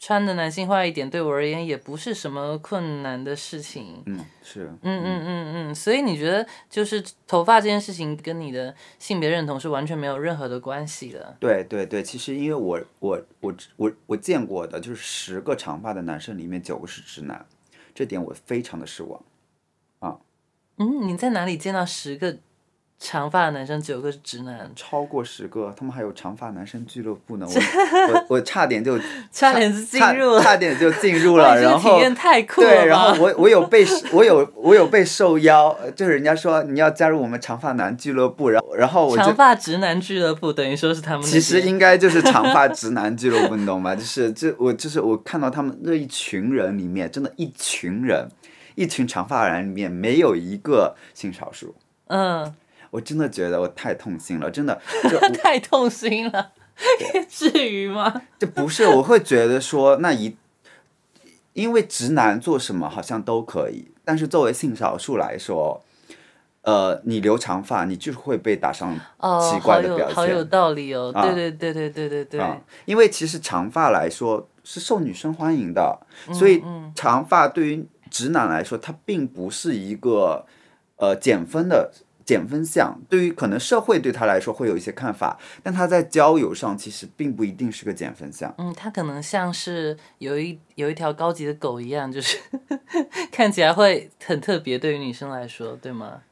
[0.02, 4.02] 穿的男性化一点对我而言也不是什么困难的事情。
[4.06, 11.36] 嗯，是，嗯嗯嗯嗯，所以你觉得就是头发这件事情跟你的性别认同是完全没有任何的关系的？
[11.38, 17.44] 对对对，其实因为我我我我我见过的就是十个长发的男生里面九个是直男，
[17.94, 19.22] 这点我非常的失望。
[19.98, 20.16] 啊
[20.78, 22.38] 嗯，你在哪里见到十个
[23.02, 24.70] 长发男生，九个是直男？
[24.76, 27.46] 超过十个，他们还有长发男生俱乐部呢。
[27.48, 28.98] 我我我差点就
[29.32, 33.14] 差点就进入了，差点就进入了，然后你这个体验太酷了对，然后！
[33.18, 43.96] 我我有被我有我有被受邀，呃就是人家说你要加入我们长发男俱乐部，然后然后我就长发直男俱乐部等于说是他们其实应该就是 长发直男俱乐部，你懂吗？
[43.96, 48.28] 就是这我就是我看到他们那一群人里面，真的，一群人，
[48.74, 51.74] 一群长发人里面没有一个性少数，
[52.08, 52.54] 嗯，
[52.90, 56.52] 我真的觉得我太痛心了，真的， 就 太痛心了，
[57.28, 58.22] 至于吗？
[58.38, 60.36] 这不是我会觉得说那一，
[61.52, 65.82] 因为直男做什么好像都可以，但是作为性少数来说。
[66.62, 70.14] 呃，你留长发，你就是会被打上哦，奇怪的好有标签。
[70.14, 75.98] 好有道理哦，啊对对对对对对对，啊，因为其实长发来说是受女生欢迎的，
[76.28, 76.62] 嗯所以
[76.94, 80.44] 长发对于直男来说，它并不是一个
[80.96, 81.90] 呃减分的
[82.30, 82.96] 减分项。
[83.08, 88.54] 对于可能社会对他来说会有一些看法，但他在交友上其实并不一定是个减分项。
[88.58, 92.38] 嗯，他可能像是有一有一条高级的狗一样，就是
[93.32, 96.22] 看起来会很特别，对于女生来说，对吗？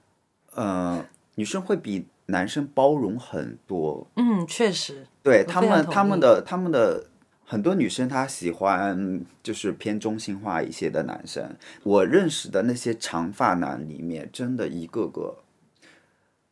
[0.54, 7.06] 呃，女生会比男生包容很多，嗯，确实，对他们他们的他们的
[7.44, 11.56] 很多女生她喜欢就是偏中性化一些的男生。
[11.82, 15.38] 我认识的那些长发男里面，真的一个个，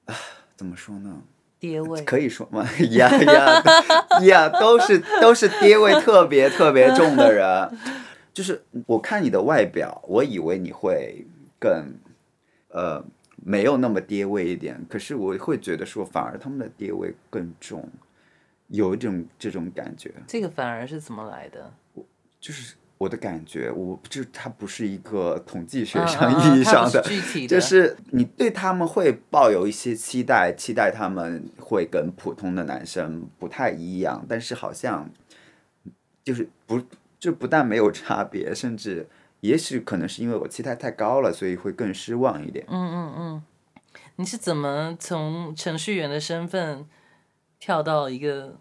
[0.07, 0.15] 啊，
[0.57, 1.23] 怎么说呢？
[1.59, 2.03] 爹味。
[2.05, 2.67] 可以说吗？
[2.91, 3.63] 呀呀
[4.23, 7.71] 呀，都是都是爹味特别特别重的人。
[8.35, 11.27] 就是我看你的外表，我以为你会
[11.59, 11.95] 更
[12.69, 13.03] 呃
[13.43, 17.89] 没有那么爹味一点，可是我会觉得说，反而他们的爹味更重，
[18.69, 21.73] 有一种这种感觉，这个反而是怎么来的？
[22.39, 27.05] 就是我的感觉，我这它不是一个统计学上意义上的
[27.47, 35.11] 就是你对他们会抱有一些期待，期待他们会跟普通的男生不太一样，但是好像
[36.25, 36.81] 就是不
[37.19, 39.07] 就不但没有差别，甚至
[39.41, 42.65] 也许可能是因为我期待太高了，所以会更失望一点。
[42.69, 43.43] 嗯嗯嗯
[44.17, 46.87] 你是怎么从程序员的身份
[47.61, 48.59] 跳到一个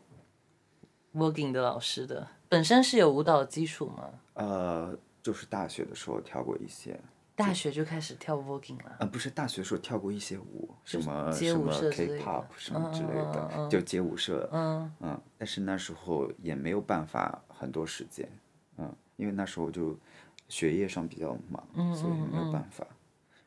[1.13, 2.27] working 的老师的？
[2.49, 4.09] 本身是有舞蹈基础吗？
[4.33, 6.99] 呃，就是大学的时候跳过一些，
[7.35, 8.95] 大学就开始跳 working 了。
[8.99, 18.29] 呃，不是大学的时候跳过一些舞，什么什么社之类的 K-pop 什么之类的，嗯就街舞社，嗯嗯，但是那时候也没有办法很多时间，
[18.77, 19.97] 嗯，因为那时候就
[20.47, 22.85] 学业上比较忙，嗯所以没有办法。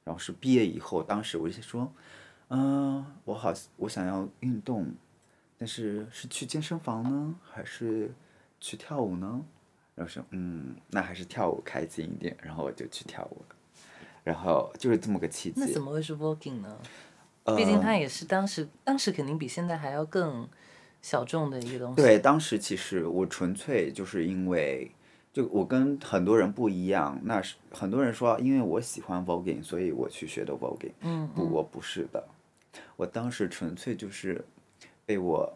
[0.04, 1.92] 然后是毕业以后，当时我就说，
[2.48, 4.90] 嗯、我好，我想要运动，
[5.58, 8.10] 但是是去健身房呢，还是
[8.60, 9.44] 去跳舞呢？
[9.94, 13.56] 然后说，嗯，那还是跳舞开心一点，然后我就去跳舞了。
[14.22, 15.60] 然后就是这么个契机。
[15.60, 16.78] 那怎么会是 working 呢？
[17.44, 20.46] 呃毕竟它也是当时，当时肯定比现在还要更
[21.00, 21.96] 小众的一个东西。
[21.96, 24.90] 对，当时其实我纯粹就是因为，
[25.32, 30.92] 就我跟很多人不一样，那是很多人说因为我喜欢 voguing，所以我去学的 voguing。
[31.00, 32.22] 嗯，不，我不是的，
[32.96, 34.44] 我当时纯粹就是
[35.06, 35.50] 被我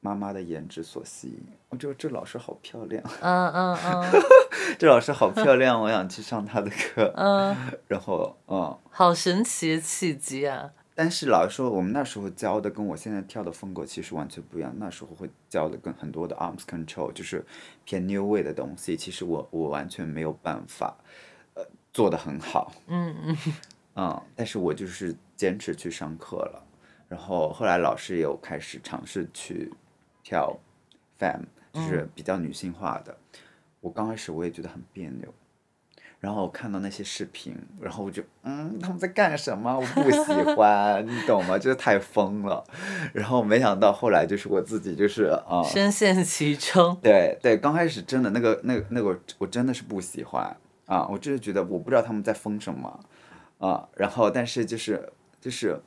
[0.00, 1.42] 妈妈的颜值所吸引。
[1.68, 4.22] 我觉得这老师好漂亮，嗯嗯嗯
[4.78, 7.12] 这老师好漂亮，我想去上她的课。
[7.16, 7.54] 嗯，
[7.86, 10.72] 然后，嗯，好神奇的契机啊！
[10.94, 14.74] 但是老师说，我们那时候教的跟我现在跳的风格其实完全不一样。
[14.78, 17.44] 那时候会教的跟很多的 arms control，就是
[17.84, 20.94] 偏 new way 的东西，其实我我完全没有办法，
[21.54, 22.72] 呃，做的很好。
[22.88, 23.36] 嗯嗯
[23.96, 26.62] 嗯，但是我就是坚持去上课了，
[27.08, 29.72] 然后后来老师也有开始尝试去
[30.30, 30.56] 跳
[31.18, 31.40] fam，
[31.72, 33.16] 就是比较女性化的。
[33.80, 35.34] 我刚开始我也觉得很别扭，
[36.20, 39.74] 然后我看到那些视频，然后我就嗯，他们在干什么？
[39.74, 40.18] 我不喜
[40.54, 41.58] 欢，你懂吗？
[41.58, 42.62] 就是太疯了。
[43.12, 45.60] 然后没想到后来就是我自己就是啊。
[45.64, 46.96] 深陷其中。
[47.02, 51.08] 对对，刚开始真的那个那个那个，我真的是不喜欢啊！
[51.10, 53.00] 我就是觉得我不知道他们在疯什么
[53.58, 55.82] 啊，然后但是就是就是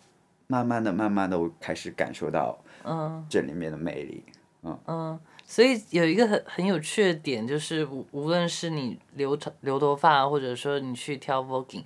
[0.48, 4.24] 慢慢的慢慢的，我开始感受到嗯这里面的魅力。
[4.66, 11.84] 嗯嗯，所以有一个很很有趣的点，就是无无论是你留长留头发，或者说你去挑 voguing，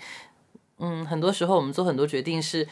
[0.78, 2.68] 嗯，很多时候我们做很多决定是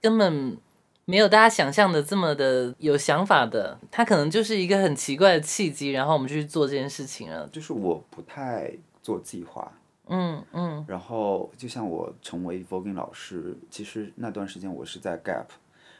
[0.00, 0.58] 根本
[1.04, 7.46] 没有大家想象的这么的有想法的，它可能就是一个很奇怪的契机，然后我们就去做这件事情了。
[7.52, 9.72] 就是我不太做计划，
[10.08, 15.46] 嗯嗯然后就像我成为 voguing 老师，其实那段时间我是在 Gap，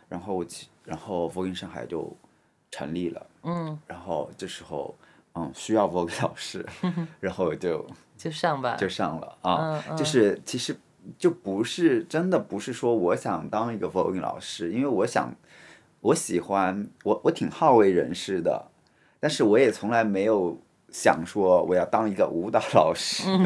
[0.08, 0.46] 然后我
[0.84, 2.16] 然后 voguing 上海就
[2.70, 4.94] 成立了，嗯，然后这时候
[5.34, 6.64] 嗯需要 voguing 老师，
[7.20, 7.84] 然后我就
[8.16, 8.76] 就上吧。
[8.76, 10.76] 就上了啊，就是其实
[11.18, 15.34] 就不是真的不是说我想当一个 voguing 老师，因为我想
[16.00, 18.66] 我喜欢我我挺好为人师的，
[19.18, 23.24] 但是我也从来没有想说我要当一个舞蹈老师。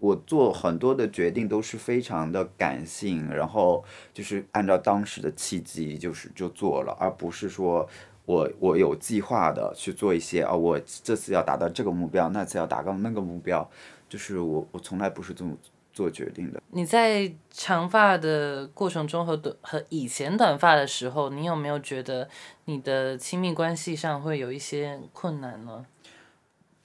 [0.00, 7.88] 我做很多的决定都是非常的感性，然后就是按照当时的契机，就是就做了，而不是说
[8.24, 13.70] 我我有计划的去做一些啊，我这次要达到这个目标，那次要达到那个目标，
[14.08, 15.56] 就是我我从来不是这么
[15.92, 16.62] 做决定的。
[16.70, 22.28] 你在长发的过程中和短和以前短发的时候，你有没有觉得
[22.64, 25.84] 你的亲密关系上会有一些困难呢？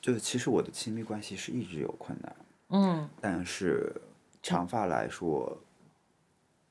[0.01, 2.35] 就其实我的亲密关系是一直有困难，
[2.69, 3.95] 嗯但是
[4.41, 5.57] 长发来说，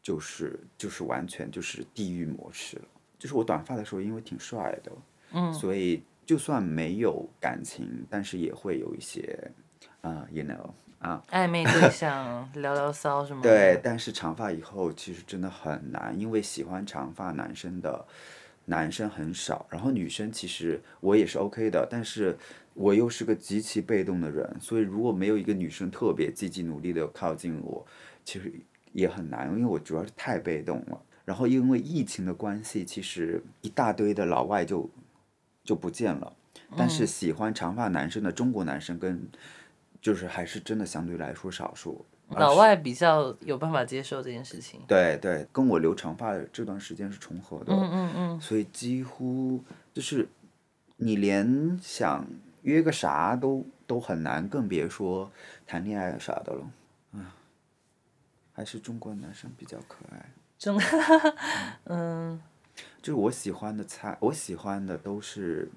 [0.02, 2.85] 就是就是完全就是地狱模式了。
[3.18, 4.92] 就是我短发的时候，因为挺帅的，
[5.33, 9.50] 嗯所以就算没有感情，但是也会有一些
[10.02, 13.48] 啊、y o u know 啊，暧昧对象聊聊骚什么的？
[13.48, 18.04] 对，但是长发以后其实真的很难，因为喜欢长发男生的
[18.66, 22.37] 男生很少，然后女生其实我也是 OK 的，但是
[22.72, 27.87] 我又是个极其被动的人，所以如果没有一个女生特别积极努力的靠近我，
[28.24, 28.53] 其实
[28.92, 31.00] 也很难，因为我主要是太被动了。
[31.24, 34.88] 然后因为疫情的关系，其实一大堆的老外就
[35.62, 36.33] 就不见了，
[36.77, 39.27] 但是喜欢长发男生的中国男生跟
[40.00, 42.05] 就是还是真的相对来说少数。
[42.30, 44.80] 老外比较有办法接受这件事情。
[44.88, 50.28] 对对，跟我留长发的这段时间是重合的，嗯嗯嗯，所以几乎就是
[50.96, 52.26] 你连想
[52.62, 55.30] 约个啥都都很难，更别说
[55.66, 56.70] 谈恋爱啥的了。
[57.12, 57.37] 啊，
[58.52, 60.30] 还是中国男生比较可爱。
[60.58, 60.80] 中，
[61.84, 62.40] 嗯
[63.02, 65.70] 就是我喜欢的菜，我喜欢的都是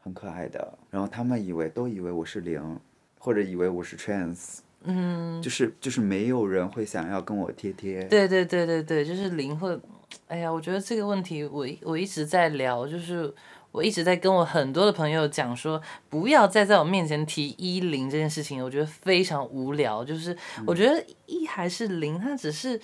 [0.00, 0.78] 很可爱的。
[0.90, 2.78] 然后他们以为都以为我是零，
[3.18, 8.02] 或者以为我是 trans，嗯，就是就是没有人会想要跟我贴贴。
[8.04, 9.78] 对对对对对，就是零会，
[10.26, 13.32] 哎呀，我觉得这个问题我我一直在聊，就是
[13.72, 20.04] 我一直在跟我很多的朋友讲说，不要再在我面前提一零这件事情，我觉得非常无聊。
[20.04, 22.80] 就是我觉得一还是零，它只是。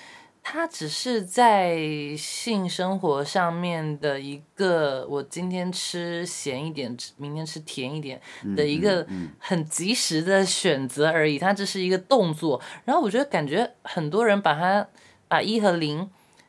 [0.48, 1.76] 它只是在
[2.16, 8.22] 性生活上面的一个，我今天吃咸一点，明天吃甜一点
[8.54, 9.04] 的一个
[9.40, 11.36] 很及时的选择而已。
[11.36, 14.86] 它只是一个动作，然后我觉得感觉很多人把它
[15.26, 16.08] 把一和零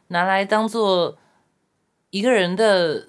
[0.10, 1.17] 拿来当做
[2.12, 3.07] 一个人的。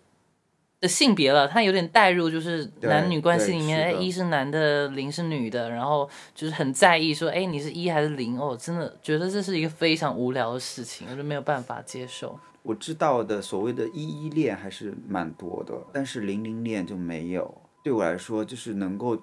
[0.80, 8.38] 的性别了，他有点代入，就是男女关系里面，哎，一是男的，零是女的，然后就是很在意说，哎，你是一还是零？
[8.38, 12.38] 哦，真的觉得这是一个非常无聊的事情，我就没有办法接受。
[12.62, 17.62] 我知道的所谓的一一恋还是蛮多的，但是零零恋就没有。
[17.82, 19.18] 对我来说，就是能够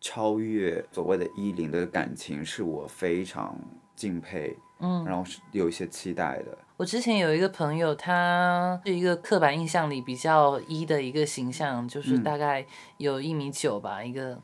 [0.00, 3.58] 超越所谓的一零的感情，是我非常
[3.96, 6.58] 敬佩，嗯，然后是有一些期待的。
[6.82, 12.66] 我之前有一个朋友，他是一个刻板印象里比较一的一个形象，就是大概
[12.96, 14.36] 有一米九吧，一个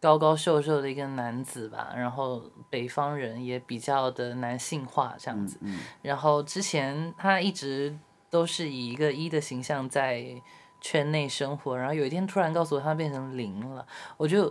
[0.00, 5.58] 高高瘦瘦的一个男子吧，然后北方人也比较的男性化这样子。
[6.00, 7.94] 然后之前他一直
[8.30, 10.24] 都是以一个一的形象在
[10.80, 14.50] 圈内生活，然后有一天突然告诉我他变成零了，我就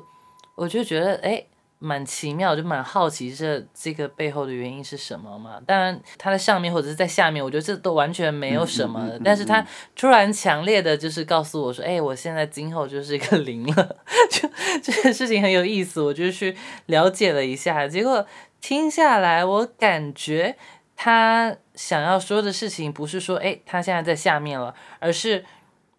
[0.53, 1.43] 我就觉得哎。
[1.86, 5.60] 蛮奇妙，就蛮好奇这这个背后的原因是什么嘛？
[5.67, 9.06] 当然，他在上面或者是在下面，我觉得这都完全没有什么。
[9.22, 13.96] 但是他突然强烈的就是告诉我说：“哎，我现在今后就是一个零了。
[14.32, 14.50] ”就
[14.82, 17.86] 这件事情很有意思，我就去了解了一下。
[17.86, 18.26] 结果
[18.62, 20.56] 听下来，我感觉
[20.96, 25.43] 他想要说的事情不是说：“哎，他现在在下面了”，而是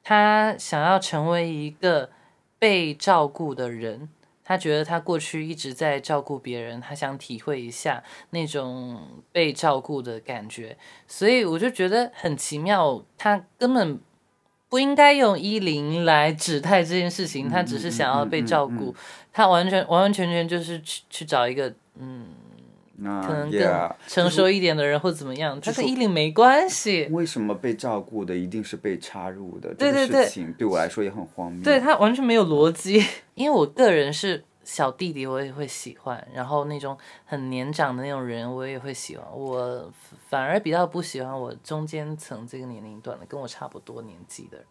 [0.02, 2.08] 他想要成为一个
[2.58, 4.08] 被照顾的人。
[4.44, 9.00] 他觉得他过去一直在照顾别人，他想体会一下那种
[9.32, 10.76] 被照顾的感觉，
[11.08, 13.02] 所以我就觉得很奇妙。
[13.16, 13.98] 他根本
[14.68, 18.94] 不应该用依琳来指代这件事情，他只是想要被照顾，
[19.32, 22.28] 他完全完完全全就是去去找一个嗯。
[22.96, 27.08] 可能更成熟一点的人或怎么样，他跟依林没关系。
[27.10, 29.74] 为什么被照顾的一定是被插入的？
[29.74, 31.62] 这个事情对我来说也很荒谬。
[31.64, 33.04] 对他完全没有逻辑。
[33.34, 39.26] 因为我个人是小弟弟，我也会喜欢；然后那种很年长的那种人，我也会喜欢。
[39.36, 39.92] 我
[40.28, 44.64] 反而比较不喜欢我中间层这个年龄段的，跟我差不多年纪的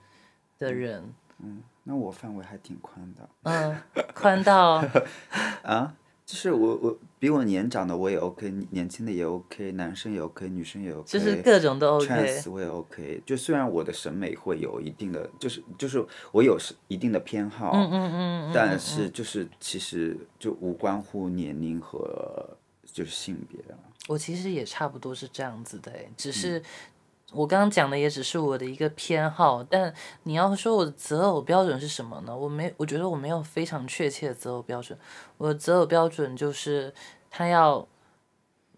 [0.57, 1.13] 的人。
[1.39, 3.29] 嗯，那我范围还挺宽的。
[3.43, 3.77] 嗯，
[4.13, 4.81] 宽到
[5.63, 5.93] 啊。
[6.25, 13.23] 就是我我比我年长的我也 OK，年轻的也 OK，男生也 OK，女生也 OK，就是各种都 OK，我也 OK。
[13.25, 22.57] 就虽然我的审美会有一定的，就是就是我有是一定的偏好，嗯嗯嗯，但是就是其实就无关乎年龄和
[22.91, 23.79] 就是性别啊。
[24.09, 26.61] 我其实也差不多是这样子的，只是。
[27.33, 29.93] 我刚刚讲的也只是我的一个偏好，但
[30.23, 32.35] 你要说我的择偶标准是什么呢？
[32.35, 34.97] 我没，我觉得我没有非常确切的择偶标准。
[35.37, 36.93] 我的择偶标准就是
[37.29, 37.85] 他要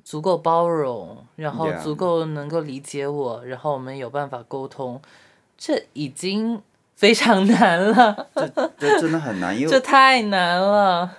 [0.04, 5.02] 足够包容，然后足够能够理解我，然后我们有办法沟通。
[5.58, 6.62] 这已经
[6.96, 11.18] 非常 难了，这这真的很难，因为这太难了。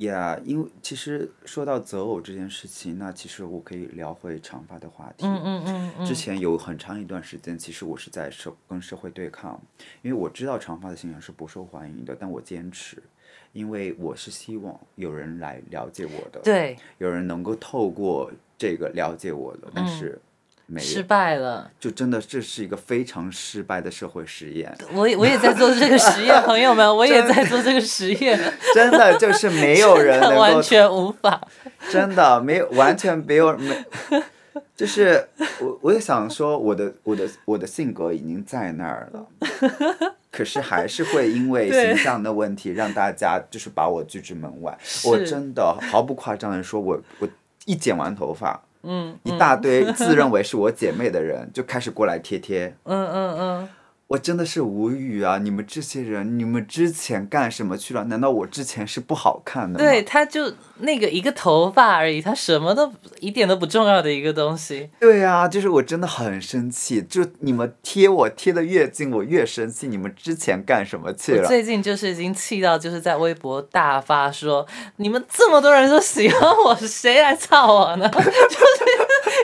[0.00, 5.26] 呀，因为其实说到择偶这件事情，那其实我可以聊回长发的话题。
[5.26, 9.60] 嗯嗯嗯之前有很长一段时间，其实我是在社跟社会对抗，
[10.02, 13.02] 因为我知道长发的形象是不受欢迎的，但我坚持，
[13.52, 20.20] 因为我是希望有人来了解我的，对，有人能够透过这个了解我的，但是。
[20.76, 24.76] 失败了，就真的这是一个非常失败的社会实验。
[24.92, 28.38] 我我也在做这个实验，朋友们，我也在做这个实验。
[28.74, 31.40] 真的就是没有人能够完全无法，
[31.90, 33.84] 真的没有完全没有没，
[34.76, 35.26] 就是
[35.60, 39.26] 我我也想说，我的我的我的性格已经在那儿了，
[40.30, 44.76] 可是还是会因为形象的问题让大家就是把我拒之门外。
[45.04, 47.28] 我真的毫不夸张的说，我我
[47.64, 48.62] 一剪完头发。
[48.82, 52.74] 嗯，一大堆自认为是我姐妹的人就开始过来贴贴。
[52.84, 53.68] 嗯嗯嗯。
[54.08, 55.36] 我真的是无语啊！
[55.36, 58.04] 你们这些人，你们之前干什么去了？
[58.04, 59.84] 难道我之前是不好看的吗？
[59.84, 62.90] 对，他就那个一个头发而已，他什么都
[63.20, 64.88] 一点都不重要的一个东西。
[64.98, 69.86] 对啊，就是我真的很生气，就你们贴我贴的越近，我越生气。
[69.88, 71.46] 你们之前干什么去了？
[71.46, 78.08] 最近就是已经气到，就是在微博大发说，你们这么多人都喜欢我，谁来操我呢？
[78.16, 78.28] 就是。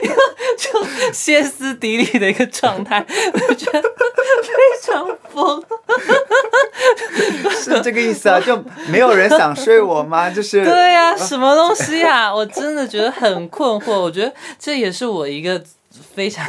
[0.57, 5.63] 就歇斯底里的一个状态，我觉得非常疯。
[7.51, 8.39] 是这个意思啊？
[8.39, 10.29] 就没有人想睡我吗？
[10.29, 13.99] 就是 对呀、什么东西呀、我真的觉得很困惑。
[13.99, 15.61] 我觉得这也是我一个
[16.13, 16.45] 非常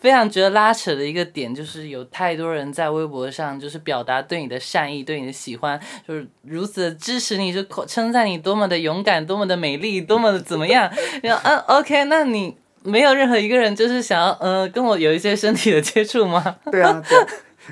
[0.00, 10.90] 非常觉得拉扯的一个点，就是有太多人在微博上就是表达对你的善意、对你的喜欢，就是如此的支持你，就口称赞你多么的勇敢、多么的美丽、多么的怎么样。
[11.22, 12.56] 然后嗯，OK，那你。
[12.84, 16.56] 没有任何一个人就是想要，呃，跟我有一些身体的接触吗？
[16.70, 17.18] 对啊，对。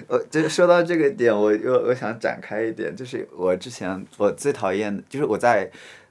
[0.08, 5.70] 我就说到这个点，我我我想展开一点，就是我之前我最讨厌，就是我在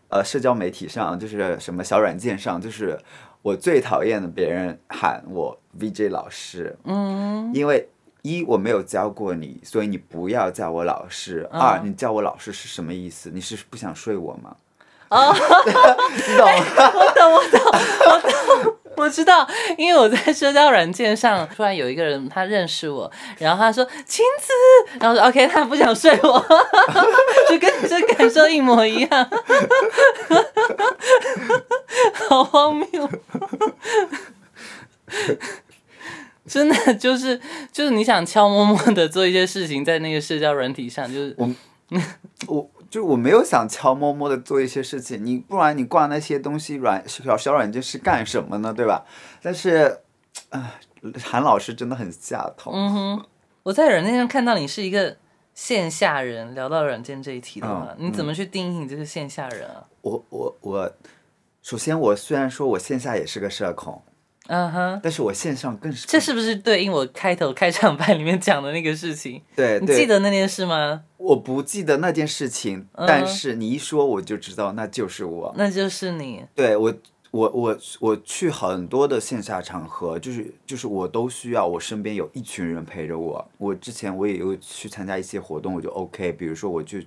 [0.10, 2.96] 呃社交媒体上，就是什么小软件上，就是
[3.42, 7.90] 我最讨厌的别人喊我 VJ 老师，嗯，因为
[8.22, 11.50] 一我没有教过你，所以你不要叫我老师。
[11.52, 13.32] 二你叫我老师是什么意思？
[13.34, 14.56] 你是不想睡我吗？
[15.10, 15.34] 哦，
[16.16, 16.92] 你懂吗？
[16.94, 17.60] 我懂，我懂，
[18.06, 24.52] 我懂， 我知道，因为我在社交软件上 突然有一个人他认识我，然后他说晴子，
[25.00, 26.46] 然后说 OK，他不想睡我，
[27.50, 29.30] 就跟这感受一模一样，
[32.30, 33.10] 好荒谬。
[36.48, 37.40] 真的就是
[37.72, 41.36] 就是你想悄摸摸的做一些事情，在那个社交软体上，就是
[42.48, 48.74] 我就我没有想悄摸摸的做一些事情，你不然你挂那些东西软小小软件是干什么呢？
[48.74, 49.06] 对吧？
[49.42, 50.02] 但是，
[50.50, 50.76] 啊，
[51.24, 52.70] 韩老师真的很下头。
[52.74, 53.26] 嗯哼，
[53.64, 55.16] 我在软件上看到你是一个
[55.54, 59.88] 线下人，聊到软件这一题的话，嗯你怎么去定义你这个线下人啊？
[60.02, 60.92] 我我我，
[61.62, 64.02] 首先我虽然说我线下也是个社恐，
[64.48, 69.34] 嗯哼，但是我线上更是这是不是对应我开头开场白里面讲的那个事情？
[69.34, 71.04] 你对你，记得那件事吗？
[71.18, 75.54] 我不记得那件事情，嗯但是你一说我就知道那就是我。
[75.56, 76.44] 那就是你。
[76.56, 76.94] 对我，
[77.30, 83.48] 我我我去很多的线下场合，就是就是我都需要我身边有一群人陪着我。
[83.58, 86.34] 我之前我也有去参加一些活动，我就 OK。
[86.34, 86.98] 比如说我就，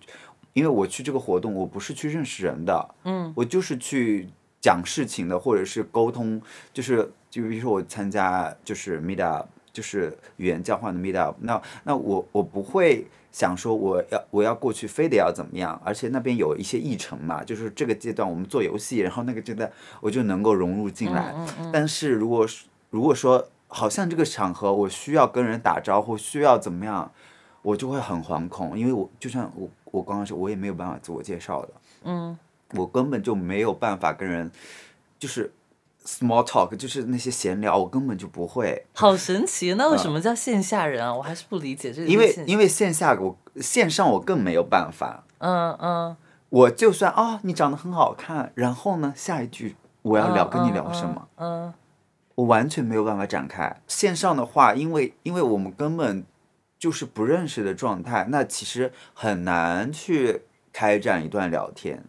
[0.55, 4.31] 因为我去这个活动，我不是去认识人的，嗯，我就是去
[4.65, 6.41] 讲事情的，或者是沟通，
[6.73, 13.07] 就是就比如说我参加就是 meet up，就是语言交换的 meet up，那那我我不会。
[13.35, 15.75] 想说我要我要过去，非得要怎么样？
[15.85, 19.69] 而且那边有一些议程嘛，就是这个阶段我们做游戏，然后那个阶段
[20.01, 21.35] 我就能够融入进来。
[21.73, 27.11] 但是如果是如果说好像这个场合我需要跟人打招呼，需要怎么样，
[27.63, 31.69] 我就会很惶恐，因为我就像我我刚刚说，我也没有办法自我介绍的，
[32.05, 32.39] 嗯，
[32.73, 34.51] 我根本就没有办法跟人
[35.19, 35.53] 就是
[36.05, 38.85] small talk，就是那些闲聊，我根本就不会。
[38.95, 41.15] 好神奇，那为什么叫线下人啊？
[41.15, 42.09] 我还是不理解这个。
[42.09, 46.17] 因为因为线下我线上我更没有办法，嗯嗯，
[46.49, 51.67] 我就算哦你长得很好看，然后呢下一句我要聊嗯跟你聊什么，嗯？
[51.67, 51.75] 嗯，
[52.35, 53.81] 我完全没有办法展开。
[53.87, 56.25] 线上的话，因为因为我们根本
[56.79, 60.43] 就是不认识的状态，那其实很难去
[60.73, 62.05] 开展一段聊天。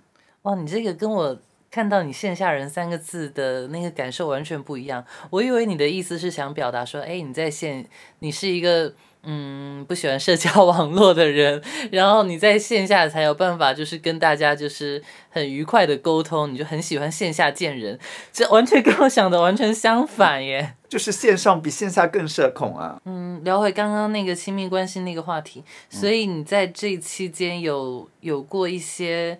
[0.45, 1.35] 哇，你这个跟我
[1.71, 5.03] 看到你“线下人”三个字的那个感受完全不一样。
[5.31, 7.83] 我以为你的意思是想表达说，哎，你在线，
[8.19, 8.93] 你是一个
[9.23, 11.59] 嗯不喜欢社交网络的人，
[11.91, 17.99] 然后你在线下才有办法，就是跟大家就是很愉快的沟通，你就很喜欢线下见人，
[18.31, 20.75] 这完全跟我想的完全相反耶。
[20.87, 23.01] 就是线上比线下更社恐啊！
[23.05, 29.37] 嗯，聊回刚刚那个亲密关系那个话题，所以你在这期间有有过一些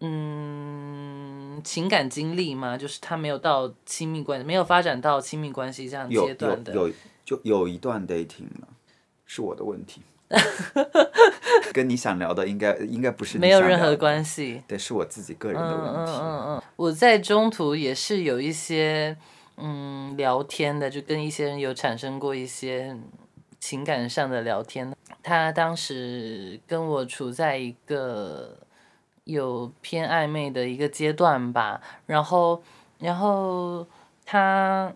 [0.00, 2.76] 嗯情感经历嘛？
[2.76, 6.74] 就是他没有到亲密关系，没有发展到亲密关系这样有有阶段的。
[6.74, 6.90] 有
[7.24, 8.68] 就有一段 dating 了，
[9.24, 10.02] 是我的问题，
[11.72, 14.62] 跟你想聊的应该应该不是没有任何关系。
[14.68, 16.12] 对，是我自己个人的嗯问题。
[16.12, 19.16] 嗯嗯嗯，我在中途也是有一些
[19.56, 22.96] 嗯聊天的，就跟一些人有产生过一些
[23.58, 24.94] 情感上的聊天。
[25.22, 28.56] 他当时跟我处在一个
[29.26, 32.62] 有偏暧昧的一个阶段吧，然后
[32.98, 33.86] 然后
[34.24, 34.92] 他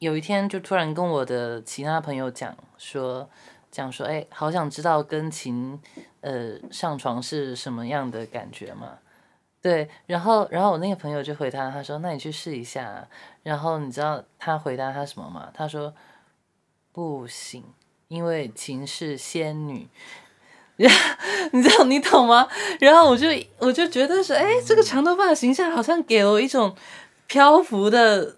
[0.00, 3.30] 有一天就突然跟我的其他朋友讲说。
[3.74, 5.76] 讲说，哎，好想知道跟琴，
[6.20, 8.98] 呃，上床是什么样的感觉嘛？
[9.60, 13.08] 对，然后，然后我那个朋友就回他，他说：“那你去试一下。”
[13.42, 15.50] 然后你知道他回答他什么吗？
[15.52, 15.92] 他说
[16.94, 17.64] ：“不行，
[18.06, 19.88] 因为琴是仙女。”
[21.52, 22.48] 你知道你懂吗？
[22.80, 26.74] 然后我就我就觉得是，哎，这个长头发的形象好像给了我一种
[27.26, 28.36] 漂浮的，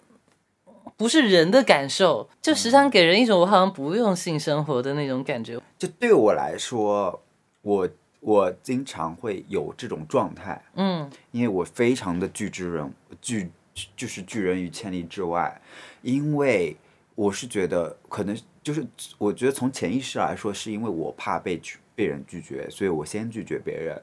[0.97, 5.59] 不是人的感受，就时常给人一种我好像不用性生活的那种感觉。
[5.79, 7.23] 就对我来说，
[7.63, 7.89] 我
[8.21, 13.51] 我经常会有这种状态，嗯因为我非常的拒之人拒
[13.97, 15.61] 就是拒人于千里之外，
[16.03, 16.77] 因为
[17.15, 24.01] 我是觉得可能就是我觉得从潜意识来说，是因为我怕被拒被人拒绝，所以我先拒绝别人，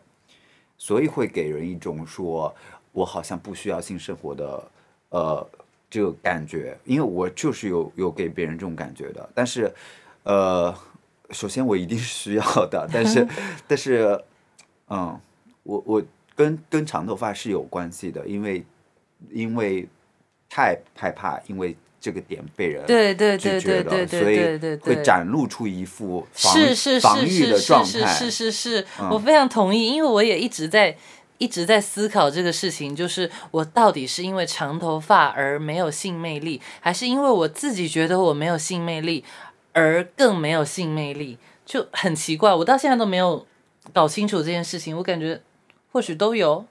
[0.77, 2.53] 所以会给人一种说
[2.91, 4.71] 我好像不需要性生活的
[5.09, 5.49] 呃
[5.89, 9.71] 这个感觉，因为我就是有有给别人这种感觉的，但是
[10.23, 10.75] 呃，
[11.29, 13.27] 首先我一定是需要的，但是
[13.67, 14.19] 但是
[14.89, 15.19] 嗯，
[15.61, 16.03] 我我
[16.35, 18.65] 跟跟长头发是有关系的，因为
[19.29, 19.87] 因为
[20.49, 27.89] 太害怕，因为这个点被人对对对对对对所以对对对，会展露出一副防是是是防御的是状态。
[27.99, 30.97] 嗯是是是是是，我非常同意，因为我也一直在
[31.37, 39.23] 一直在思考这个事情，就是我到底是因为长头发而没有性魅力，还是因为我自己觉得我没有性魅力
[39.71, 43.47] 而更没有性魅力，就很奇怪，我到现在都没有
[43.93, 45.41] 搞清楚这件事情，我感觉
[45.93, 46.65] 或许都有。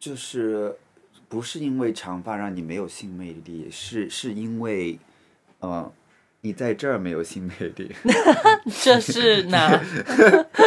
[0.00, 0.76] 就是
[1.32, 4.98] 不是因为长发让你没有性魅力，是是因为，
[5.60, 5.90] 呃，
[6.42, 7.90] 你在这儿没有性魅力。
[8.82, 9.82] 这是哪？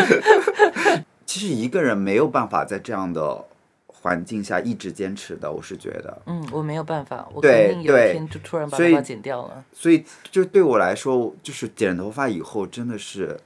[1.24, 3.46] 其实一个人没有办法在这样的
[3.86, 6.20] 环境下一直坚持的，我是觉得。
[6.26, 9.64] 嗯，我没有办法，我对肯定有一天就突然把头发剪掉了。
[9.72, 13.40] 所以就对我来说，就是剪头发以后，真的是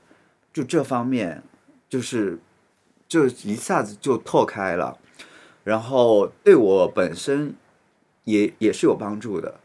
[0.54, 1.44] 就这方面，
[1.90, 2.40] 就是
[3.10, 4.98] 就一下子就拓开了，
[5.70, 7.54] 然后对我本身
[8.24, 9.60] 也也是有帮助的。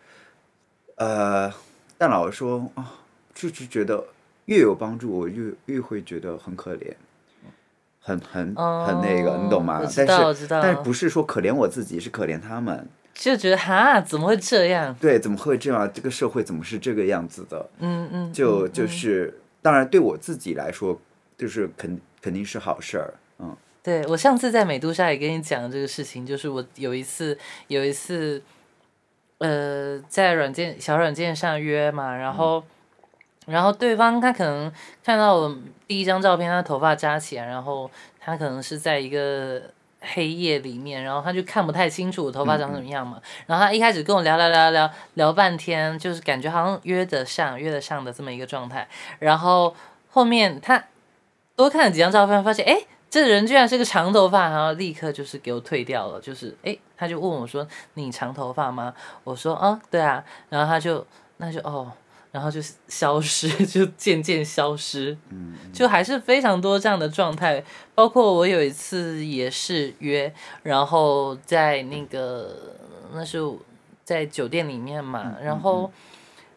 [0.97, 1.51] 呃，
[1.97, 2.93] 但老实说啊，
[3.35, 4.05] 就是觉得
[4.45, 6.93] 越有帮助，我越越会觉得很可怜。
[8.07, 9.87] 很很很那个，你懂吗哦我？
[9.87, 12.87] 知但是道我知道但是不是说可怜我自己，是可怜他们。
[13.15, 14.95] 就觉得哈，怎么会这样？
[15.01, 15.91] 对，怎么会这样？
[15.91, 17.71] 这个社会怎么是这个样子的？
[17.79, 21.01] 嗯嗯，就嗯就是，当然对我自己来说，
[21.39, 28.43] 就是肯肯定是好事儿，嗯对我上次在美杜莎也跟你讲这个事情，就是我有一次有一次，
[29.37, 32.65] 呃，在软件小软件上约嘛，然后、
[33.45, 34.73] 然后对方他可能
[35.05, 35.55] 看到我
[35.87, 39.61] 第一张照片，他头发扎起来，然后他可能是在一个
[40.01, 49.77] 黑夜里面，然后他就看不太清楚我头发长什么样嘛，然后他一开始跟我聊聊聊聊聊半天，就是感觉好像约得上约得上的这么一个状态，然后
[50.09, 50.83] 后面他
[51.55, 52.73] 多看了几张照片，发现哎。
[52.73, 58.93] 诶这人居然是个长头发，然后立刻就是给我退掉了，就是哎，他就问我说：“你长头发吗？”
[59.23, 61.07] 我说：“啊，对啊。”然后他就
[61.37, 61.93] 那就哦，
[62.33, 67.63] 然后就消失，就渐渐消失，嗯，就还是非常多这样的状态。
[67.95, 70.35] 包括我有一次也是约，
[70.65, 72.75] 然后在那个
[73.13, 73.39] 那是
[74.03, 75.89] 在酒店里面嘛，然后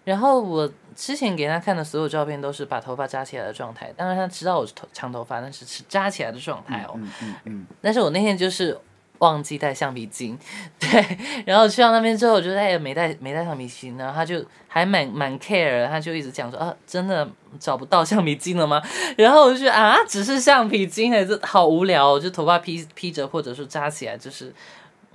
[0.08, 6.94] 然后我之前给他看的所有照片都是把头发扎起来的状态，当然他知道我是头长头发，但是是扎起来的状态哦。
[6.96, 8.80] 嗯嗯嗯，但是我那天就是
[9.18, 10.40] 忘记带橡皮筋，
[10.80, 17.28] 对，然后去到那边之后，我就再也没带没带橡皮筋，然后他就还蛮蛮 care，他就一直讲说啊，真的
[17.60, 18.82] 找不到橡皮筋了吗？
[19.18, 24.54] 然后我就觉得啊，只是橡皮筋，还是好无聊、哦，就头发披披着或者是扎起来，就是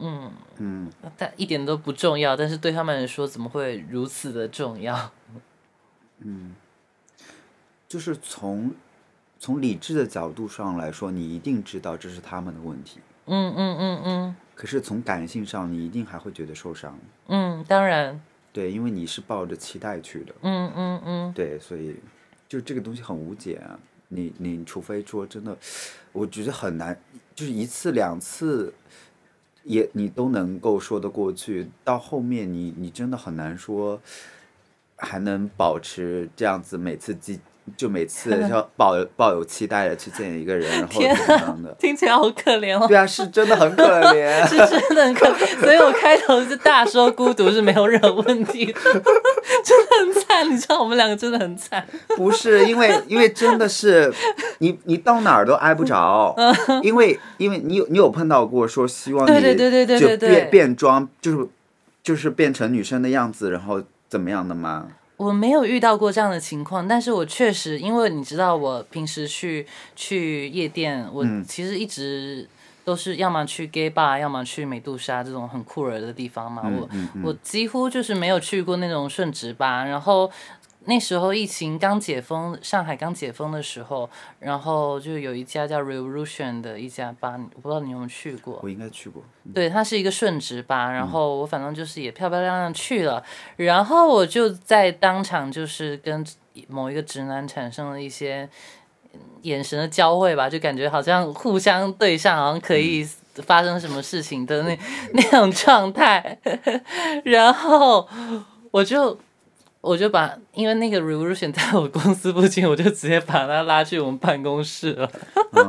[0.02, 0.32] 嗯。
[0.58, 5.12] 嗯，但一点都不重要，但是对他们来说怎么会如此的重要？
[6.18, 6.54] 嗯。
[7.88, 8.72] 就是从
[9.38, 14.36] 从理智的角度上来说，你一定知道这是他们的问题，嗯嗯嗯嗯。
[14.54, 18.18] 可是从感性上，你一定还会觉得受伤，嗯，当然，
[18.52, 21.96] 对，因为你是抱着期待去的，嗯嗯嗯，对，所以
[22.48, 23.78] 就这个东西很无解啊。
[24.08, 25.56] 你你除非说真的，
[26.12, 26.98] 我觉得很难，
[27.34, 28.72] 就是一次两次
[29.64, 34.00] 也你都能够说得过去，到后面你你真的很难说
[34.96, 37.38] 还能保持这样子，每次记
[37.76, 41.74] 就每次要抱有抱有期待的去见一个人，然后怎么样的？
[41.78, 42.86] 听起来好可怜哦。
[42.88, 43.82] 对啊，是真的很可
[44.12, 44.42] 怜。
[44.48, 51.86] 是真的很可怜，所以我开头是大说孤独是没有任何问题的，真的很惨，你知道我们两个真的很惨。
[52.16, 54.12] 不是因为，因为真的是
[54.58, 56.34] 你，你到哪儿都挨不着，
[56.82, 61.48] 因为因为你有你有碰到过说希望你对对对对对就对对变变装，就是
[62.02, 64.88] 就是变成女生的样子，然后怎么样的吗？
[65.16, 72.48] 我没有遇到过这样的情况，但是我确实，因为你知道，我平时去去夜店，我嗯其实一直
[72.84, 76.62] 都是要么去 gay bar，要么去美杜莎这种很酷儿的地方嘛。
[76.64, 76.88] 我
[77.22, 80.30] 我几乎就是没有去过那种顺直吧，然后。
[80.86, 84.10] 那时候疫情刚解封，上海刚解封的时候，
[84.40, 88.58] 然后就有一家叫 Revolution 的一家吧，我不知道你有没有去过。
[88.62, 89.22] 我应该去过。
[89.54, 93.22] 对，它是一个顺直吧，然后我反正就是也漂漂亮亮去了，
[93.56, 96.24] 然后我就在当场就是跟
[96.68, 98.48] 某一个直男产生了一些
[99.14, 104.78] 嗯眼神的交汇吧，就感觉好像互相对上，好像可以发生什么事情的那
[105.14, 106.38] 那种状态，
[107.24, 108.08] 然后
[108.70, 109.18] 我就
[109.82, 115.10] 我就把，因为那个 revolution 在我公司附近，我就直接把他拉去我们办公室了。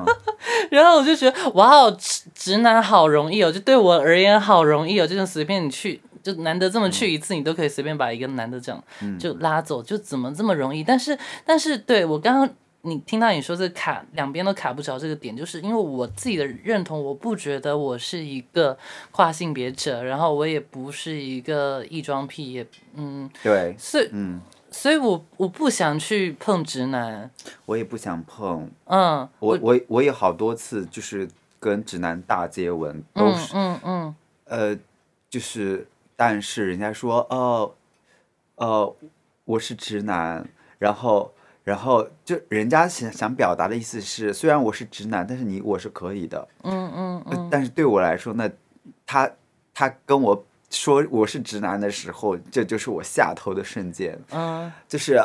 [0.69, 8.83] 然后我就觉得，哇哦，直直男好容易哦，就对我而言好容易哦，就是随便你去，就难得这么去一次，你都可以随便把一个男的这样
[9.19, 10.83] 就拉走，就怎么这么容易？
[10.83, 12.49] 但是，但是，对我刚刚
[12.85, 18.77] 你听到你说这卡两边都卡不着这个点，就是因为我自己的认同，我不觉得我是一个
[19.11, 24.41] 跨性别者，然后我也不是一个异装癖，也嗯，对，是嗯。
[24.69, 27.29] 所以我我不想去碰直男，
[27.67, 28.69] 我也不想碰。
[28.85, 31.29] 嗯，我我我也好多次就是
[31.59, 34.15] 跟直男大接吻，都是嗯嗯
[34.45, 34.77] 呃，
[35.29, 37.71] 就是但是人家说哦，
[38.55, 38.95] 呃，
[39.45, 41.31] 我是直男，然后
[41.63, 46.47] 然后就人家想想表达的意思是，虽然我是直男，但是你我是可以的。
[46.63, 47.47] 嗯嗯嗯。
[47.51, 48.49] 但是对我来说，那
[49.05, 49.29] 他
[49.73, 50.45] 他跟我。
[50.75, 54.19] 说我是直男的时候，这就是我下头的瞬间。
[54.31, 55.23] 嗯， 就是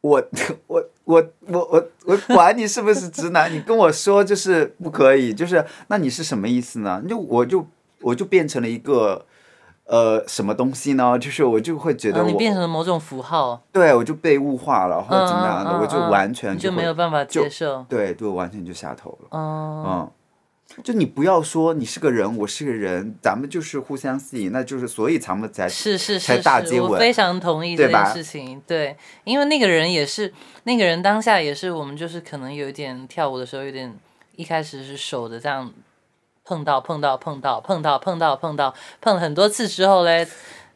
[0.00, 0.26] 我
[0.66, 7.02] 我我我我我管你是不是直男，你跟我说就是不可以，就是那你是什么意思呢？
[7.06, 7.66] 就我就
[8.00, 9.26] 我就变成了一个
[9.90, 11.18] 呃什么东西呢？
[11.18, 19.28] 就是我就会觉得你变成了某种符号，对我就被物化了或者怎么样的，我就完全就没有办法接受，对，就完全就下头了。
[19.32, 20.10] 嗯。
[20.84, 28.62] 就你不要说你是个人，我是个人，咱们就是互相吸引，那就是所以咱们才是是才大接吻，我非常同意这件事情。
[28.68, 30.32] 对，因为那个人也是
[30.62, 33.92] 那个人当下也是我们就是可能有一点跳舞的时候有点
[34.36, 35.68] 一开始是手的这样
[36.50, 40.26] 碰到碰到碰到碰到碰到碰到碰了很多次之后嘞，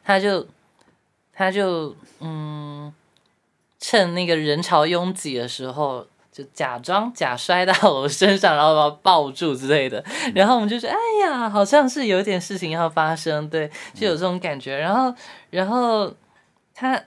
[0.03, 0.47] 他就
[1.33, 2.93] 他就嗯
[3.79, 6.07] 趁那个人潮拥挤的时候。
[6.35, 10.03] 就假装假摔到我身上，然后把我抱住之类的，
[10.35, 14.77] 然后我们就说：“哎呀，好像是有点事情要发生。”对，就有这种感觉。
[14.77, 15.15] 然后，
[15.49, 16.13] 然后
[16.73, 17.01] 他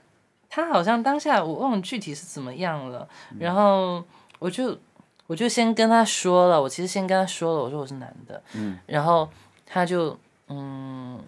[0.49, 3.07] 他好像当下我忘了具体是怎么样了。
[3.37, 4.03] 然后
[4.39, 4.75] 我就
[5.29, 8.41] 我就先跟他说了，我其实先跟他说了，我说我是男的。
[8.53, 8.79] 嗯。
[8.87, 9.29] 然后
[9.63, 10.17] 他就
[10.47, 11.19] 嗯，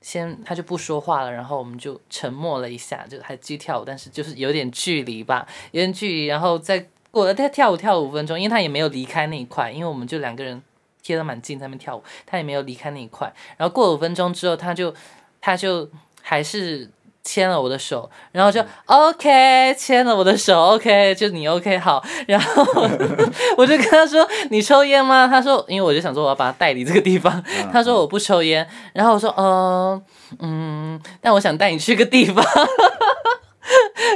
[0.00, 6.88] 先他就不说话了，然后我们就沉默了一下，就还继续跳舞，但是就是有点距离吧，有点距离，然后再。
[7.10, 10.62] 过了他跳舞跳五分钟，因为他也没有离开那一块，因为我们就两个人
[11.02, 13.32] 贴得蛮近，在那边跳舞，他也没有离开那一块。
[13.56, 14.94] 然后过五分钟之后，他就
[15.40, 15.88] 他就
[16.20, 16.88] 还是
[17.28, 22.02] 牵了我的手，然后就 OK 牵了我的手，OK 就你 OK 好。
[22.26, 22.64] 然后
[23.58, 30.02] 我就跟他说：“你抽烟吗？”他说：“因为我就想说我要把他带离这个地方。”他说：“我不抽烟。”然后我说：“嗯
[30.40, 32.42] 嗯，但我想带你去个地方。”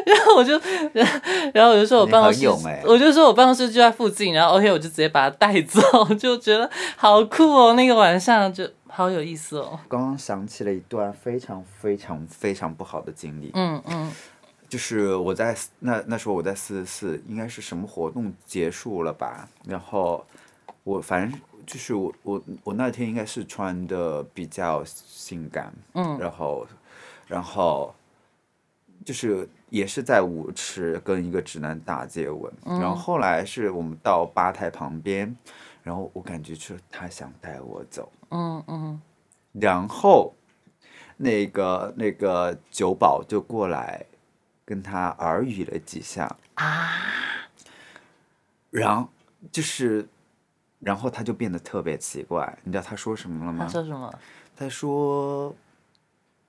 [0.06, 0.58] 然后我就，
[1.52, 2.48] 然后我就说我办公室，
[2.86, 5.82] 我就说我办公室就在附近，然后 OK，我就直接把他带走，
[6.18, 9.80] 就觉得好酷哦，那个晚上就好有意思哦。
[9.88, 14.12] 刚刚想起了一段非常非常非常不好的经历，嗯嗯，
[14.68, 19.48] 就是我在那那时候我在四十四，应该是什么活动结束了吧？
[19.64, 20.24] 然后
[20.84, 26.66] 我反正就是我我我那天应该是穿的比较性感，嗯，然后
[27.26, 27.94] 然后。
[29.04, 35.36] 就是也是在舞池跟一个直男打接吻，然后后来是我们到吧台旁边，
[35.82, 39.00] 然后我感觉是他想带我走，嗯嗯，
[39.52, 40.34] 然后
[41.16, 44.04] 那个那个酒保就过来
[44.64, 47.48] 跟他耳语了几下啊，
[48.70, 49.08] 然后
[49.50, 50.08] 就是
[50.78, 53.64] 然后他就变得特别奇怪，你知道他说什么了吗？
[53.64, 54.18] 他说什么？
[54.56, 55.54] 他说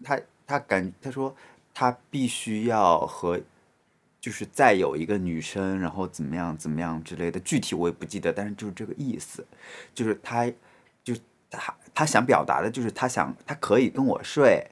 [0.04, 1.36] 他他感他说。
[1.76, 3.42] 他必须要和，
[4.24, 9.46] 就是再有一个女生，然后怎么样怎么样之类的，具体我也不记得，但是就是这个意思，
[9.94, 10.50] 就是他，
[11.04, 11.14] 就
[11.50, 14.66] 他他想表达的就是他想他可以跟我睡，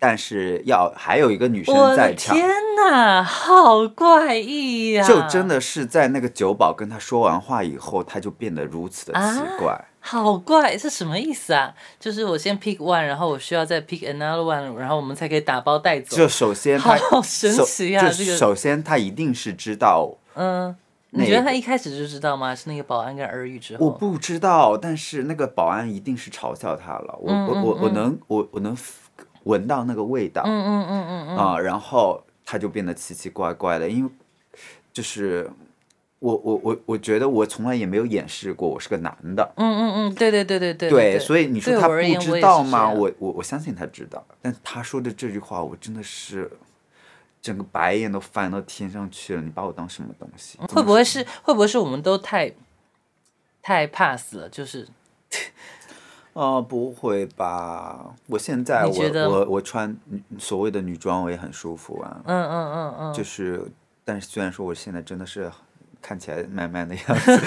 [0.00, 2.34] 但是要还有一个女生在场。
[2.34, 5.06] 天哪，好怪异呀！
[5.06, 9.84] 就真的是在那个酒保跟他说完话以后，他就变得如此的奇怪。
[10.02, 11.74] 好怪，是什么意思啊？
[12.00, 16.16] 就是我先 pick one，然后我需要再 pick another one，然后我们才可以打包带走。
[16.16, 18.08] 就首先， 他好神奇啊！
[18.08, 20.16] 这个首先他一定是知道。
[20.34, 20.74] 嗯，
[21.10, 22.54] 你觉得他一开始就知道吗？
[22.54, 23.84] 是那个保安跟耳语之后？
[23.84, 27.18] 我不知道，但是那个保安一定是嘲笑他了。
[27.20, 28.74] 我我我我能我我能
[29.44, 30.42] 闻到那个味道。
[30.44, 31.36] 嗯嗯嗯嗯嗯。
[31.36, 34.10] 啊，然后他就变得奇奇怪怪的，因为
[34.92, 35.50] 就是。
[36.20, 39.54] 我我我我觉得我从来也没有掩饰过我是个男的。
[39.56, 40.90] 嗯嗯嗯，对对对对对。
[40.90, 42.90] 对，所以你说他不知道吗？
[42.90, 46.50] 我我我相信他知道，但他说的这句话，我真的是
[47.40, 49.40] 整个白眼都翻到天上去了。
[49.40, 50.58] 你把我当什么东西？
[50.58, 52.52] 会不会是会不会是我们都太
[53.62, 54.48] 太怕死了？
[54.50, 54.86] 就是
[56.40, 58.14] 哦，不会吧？
[58.26, 59.94] 我现在你觉得我我我穿
[60.38, 62.16] 所谓的女装，我也很舒服啊。
[62.24, 63.70] 嗯嗯嗯嗯，就是，
[64.06, 65.52] 但是虽然说我现在真的是
[66.00, 67.40] 看起来慢慢的样子，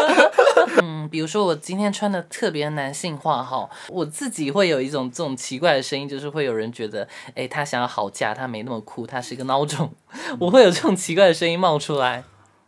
[0.82, 9.92] 嗯，比如说我今天穿的特别男性化哈，我自己会有一种这种奇怪的声音，就是会有人觉得，哎，他想要好嫁，他没那么酷，他是一个孬种，
[10.40, 12.24] 我会有这种奇怪的声音冒出来，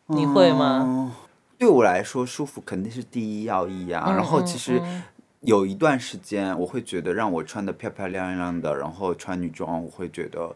[0.09, 0.83] 你会吗？
[0.85, 1.13] 嗯
[1.61, 4.05] 对我来说，舒服肯定是第一要义啊。
[4.09, 5.03] 嗯然后其实嗯
[5.41, 10.55] 有一段时间，我会觉得让我穿的漂漂亮亮的，然后穿女装，我会觉得，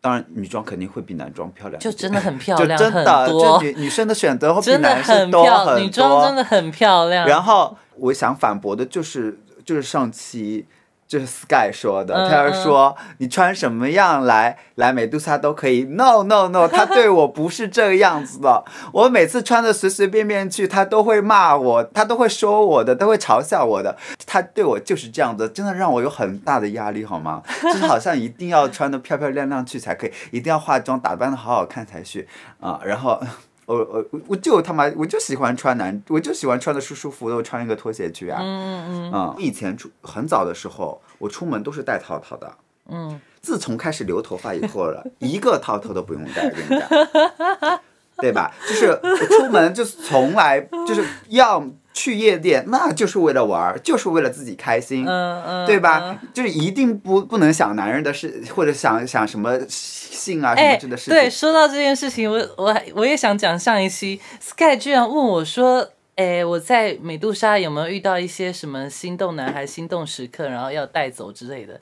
[0.00, 7.26] 当然女装肯定会比男装漂亮，就真的很 漂亮，就真的，就，女女生的选择会比男生多很多，很女装多真的很漂亮。
[7.26, 10.66] 然后我想反驳的就是，就是上期
[11.06, 18.64] 就是 Sky 说的，嗯他要说你穿什么样来来美杜莎都可以，no no no， 他对我不是这个样子的。
[18.92, 23.96] 我每次穿的随随便便去，他都会骂我，他都会说我的，都会嘲笑我的。
[24.26, 27.42] 他对我就是这样子，真的让我有很大的压力，好吗？
[27.62, 32.28] 就是好像一定要穿的漂漂亮亮去才可以，一定要化妆打扮的好好看才去
[32.60, 33.20] 啊，然后。
[33.66, 38.38] 我我我我就他妈我就喜欢穿男，我就喜欢穿的舒舒服服的，我穿一个拖鞋去啊。
[38.40, 42.56] 嗯嗯嗯，以前出很早的时候，我出门都是戴套套的。
[42.88, 47.80] 嗯，自从开始留头发以后了， 一个套头都不用戴，跟你讲，
[48.22, 48.52] 对吧？
[48.68, 51.62] 就是我出门就是从来就是要
[51.92, 55.04] 去夜店，那就是为了玩儿，就是为了自己开心。
[55.06, 56.18] 嗯嗯，对吧？
[56.32, 61.14] 就是一定不不能想男人的事，或者想想什么性啊什么哎，之类的事情。
[61.14, 71.80] 对，说到这件事情，我我还我也想讲上一期，Sky 居然问我说，哎，我在美杜莎有没有遇到一些什么心动男孩、心动时刻，然后要带走之类的？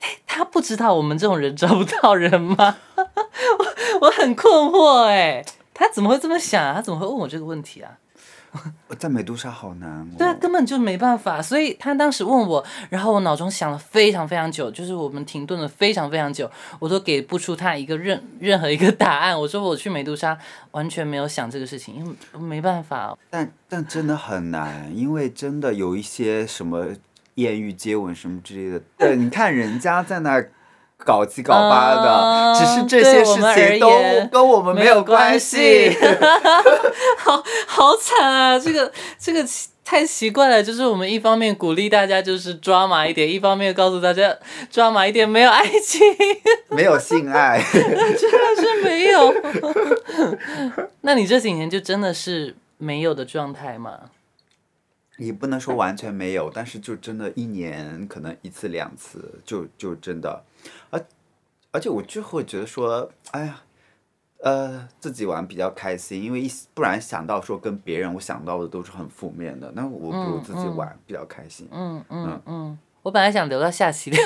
[0.00, 2.76] 哎，他不知道我们这种人找不到人吗？
[2.96, 3.66] 我
[4.02, 5.42] 我很困惑哎，
[5.74, 6.74] 他怎么会这么想啊？
[6.74, 7.98] 他怎么会问我这个问题啊？
[8.96, 10.06] 在美杜莎好难、哦。
[10.16, 11.42] 对啊，根本就没办法。
[11.42, 16.48] 所以他当时问我，然后我脑中想了非常非常久，就是我们停顿了非常非常久，
[16.78, 19.36] 我都给不出他一个任任何一个答案。
[19.36, 20.38] 我说我去美杜莎
[20.70, 23.18] 完全没有想这个事情，因为没办法。
[23.28, 26.86] 但但真的很难，因为真的有一些什么
[27.34, 28.80] 艳遇、接吻什么之类的。
[28.96, 30.52] 对，你看人家在那儿
[31.04, 33.90] 搞七搞八的，嗯只是这些事情都
[34.32, 35.90] 跟我们没有有关系
[37.18, 38.58] 好好惨啊！
[38.58, 44.34] 这个这个奇太奇怪了，就是我们一方面鼓励大家就是抓马一点，一方面告诉大家
[44.70, 46.00] 抓马一点，没有爱情。
[46.74, 47.62] 没有性爱。
[47.70, 49.34] 真的是没有。
[51.02, 54.00] 那你这几年就真的是没有的状态吗？
[55.18, 60.42] 也不能说完全没有，但是就真的一年可能一次两次，就就真的，
[61.74, 63.60] 而而且我就会觉得说，哎呀，
[64.38, 72.78] 呃，自己玩比较开心，因为一不然想到说跟别人，我想到的都是很负面的，那我不如自己玩比较开心、嗯嗯嗯。
[73.02, 74.20] 我本来想留到下期聊，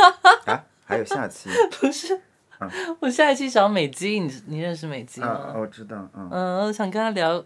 [0.50, 0.64] 啊。
[0.86, 1.50] 还有下期，
[1.80, 2.20] 不是，
[3.00, 5.54] 我下一期找美姬，你你认识美姬嗯、吗？
[5.56, 7.44] 我知道，嗯，嗯，我想跟他聊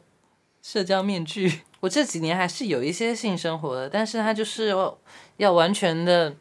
[0.62, 1.62] 社交面具。
[1.80, 4.98] 我这几年还是有一些性生活的，但是他就是要
[5.36, 6.34] 要完全的、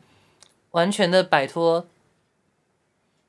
[0.72, 1.86] 完全的摆脱。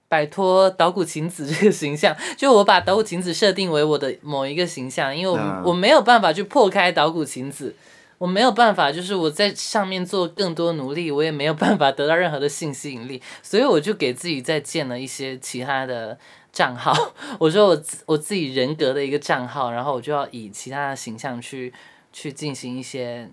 [0.09, 7.75] 摆脱岛谷晴子这个形象，就我把岛谷晴子设定为我的某一个形象，因为我、嗯我没有办法去破开岛谷晴子，
[8.17, 16.19] 我没有办法，就是我在上面做更多努力，我也没有办法得到任何的性吸引力，所以我就给自己再建了一些其他的
[16.53, 17.13] 账号。
[17.39, 21.73] 我说我我自己人格的一个账号，然后我就要以其他的形象去
[22.13, 23.29] 去进行一些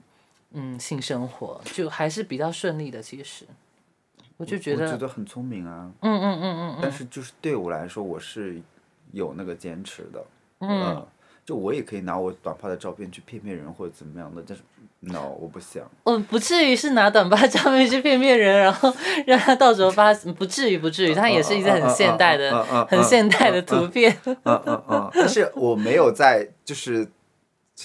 [0.53, 3.01] 嗯性生活，就还是比较顺利的。
[3.01, 3.45] 其实，
[4.37, 8.61] 我就觉我得，觉得很聪明啊，嗯嗯嗯嗯但是就是对我来说，我是
[9.11, 10.23] 有那个坚持的，
[10.59, 11.07] 嗯呃
[11.45, 14.63] 就我也可以拿我短发的照片去骗骗人或者怎么样的，但是
[15.01, 15.83] no，我不想。
[16.03, 18.91] 我不至于是拿短发照片去骗骗人，然后
[19.27, 24.17] 让他到时候发，不至于不至于，它也是一个很现代的、很现代的图片。
[24.25, 27.07] 嗯嗯嗯，但是我没有在，就是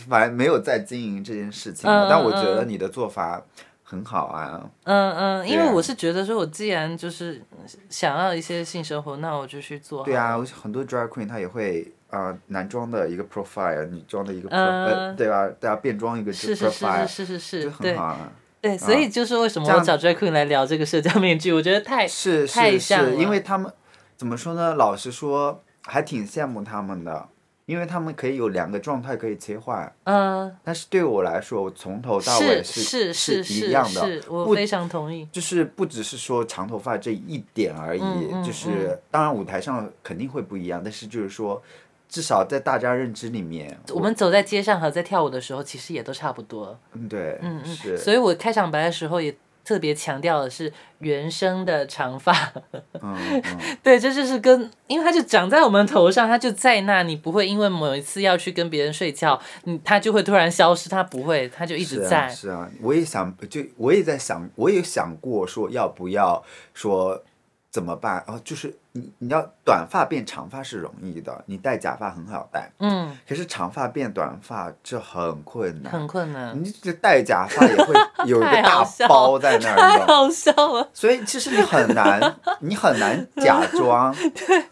[0.08, 1.84] 反正没有在经营这件事情。
[1.84, 3.44] 但我觉得你的做法
[3.90, 4.60] 很好啊。
[4.84, 7.42] 嗯嗯，因为我是觉得说，我既然就是
[7.88, 10.04] 想要一些性生活，那我就去做。
[10.04, 15.48] 对啊，，很多 drag queen 她也会啊、呃男装的一个 profile，女装的一个 pro，、嗯呃，对吧？
[15.58, 18.32] 大家，变装一个是是是 profile，是是是就是很好啊。
[18.60, 23.72] 对，所以就是为什么我找 drag queen 来聊这个社交面具，我觉得太是是是，太像了因为他们
[24.16, 24.74] 怎么说呢？
[24.74, 27.26] 老实说，还挺羡慕他们的，
[27.70, 29.90] 因为他们可以有两个状态可以切换。
[30.02, 35.24] 嗯，但是对我来说，我从头到尾是是是是一样的，是，我非常同意。
[35.30, 38.02] 就是不只是说长头发这一点而已，
[38.44, 41.62] 就是当然舞台上肯定会不一样，但是就是说
[42.08, 46.76] 至少在大家认知里面，我们走在街上和在跳舞的时候，其实也都差不多。
[46.94, 49.32] 嗯对，嗯嗯，是，所以我开场白的时候也
[49.70, 52.52] 特别强调的是原生的长发。
[53.00, 62.22] 嗯嗯， 对，这就是跟，因为它就长在我们头上，它就在那，你不会因为某一次要去跟别人睡觉，你它就会突然消失，它不会，它就一直是在。
[62.22, 66.42] 啊是啊，我也想，就我也在想，我也想过说要不要
[66.74, 67.22] 说
[67.70, 75.92] 怎么办哦，就是你你要短发变长发是容易的，你戴假发很好戴，嗯，可是长发变短发这很困难。
[75.92, 77.94] 很困难，你这戴假发也会
[78.26, 82.20] 有一个大包在那儿，太好笑了，所以其实你很难，
[82.58, 84.12] 你很难假装。
[84.34, 84.64] 对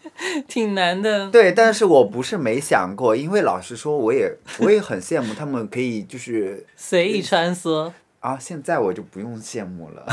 [0.49, 1.29] 挺难的。
[1.29, 7.93] 对，但是我不是没想过，因为老实说，我也我也很羡慕他们可以就是随意穿梭。
[8.19, 10.05] 啊，现在我就不用羡慕了。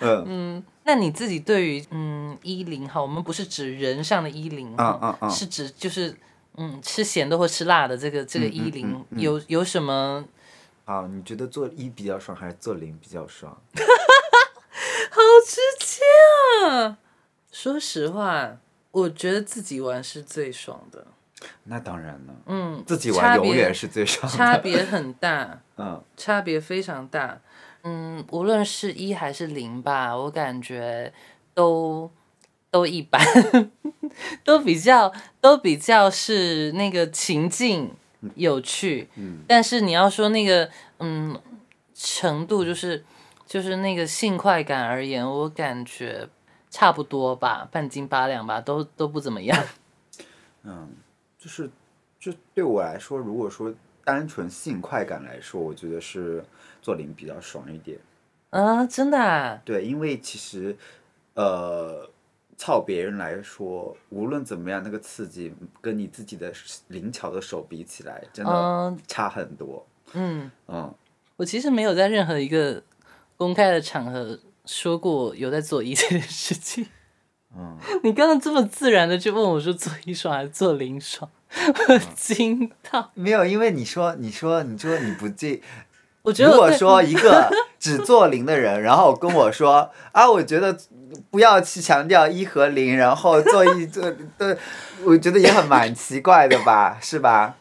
[0.00, 6.16] 嗯那你自己对于嗯衣领哈，我们不是指人上的衣领，嗯嗯嗯是指就是
[6.56, 10.24] 嗯吃咸的或吃辣的这个这个衣领、有有什么
[10.84, 13.56] 啊，你觉得做一比较爽，还是做零比较爽？
[15.10, 16.02] 好直接
[16.68, 16.98] 啊！
[17.50, 18.56] 说实话，
[18.90, 21.06] 我觉得自己玩是最爽的，
[21.64, 24.36] 那当然了，嗯，自己玩永远是最爽的。
[24.36, 27.40] 差别很大， 嗯，差别非常大。
[27.84, 31.12] 嗯，无论是一还是零吧，我感觉
[31.54, 32.10] 都
[32.70, 33.22] 都一般，
[34.42, 37.92] 都比较都比较是那个情境
[38.34, 39.08] 有趣。
[39.14, 40.68] 嗯，但是你要说那个
[40.98, 41.38] 嗯
[41.94, 43.04] 程度，就是
[43.46, 46.28] 就是那个性快感而言，我感觉
[46.68, 49.64] 差不多吧，半斤八两吧，都都不怎么样。
[51.38, 51.70] 就是
[52.18, 53.72] 就对我来说，如果说
[54.04, 56.44] 单纯性快感来说，我觉得是
[56.82, 57.98] 做零比较爽一点。
[58.50, 59.62] 啊，真的、啊？
[59.64, 60.76] 对，因为其实
[61.34, 62.10] 呃，
[62.56, 66.52] 操别人来说，无论怎么样，那个刺激跟你自己的
[66.88, 69.86] 灵巧的手比起来，真的嗯差很多。
[70.14, 70.50] 嗯。
[70.66, 70.92] 嗯，
[71.36, 72.82] 我其实没有在任何一个
[73.36, 76.86] 公开的场合说过有在做一这件事情。
[77.58, 81.28] 嗯， 你刚刚这么自然的就问我说做一爽还是做零爽，
[81.88, 83.10] 我惊到。
[83.14, 85.60] 没有，因为你说你说你说你不介，
[86.22, 87.50] 我觉得我如果说一个
[87.80, 90.78] 只做零的人，然后跟我说啊，我觉得
[91.30, 94.56] 不要去强调一和零，然后做一做对，
[95.04, 97.56] 我觉得也很蛮奇怪的吧，是吧？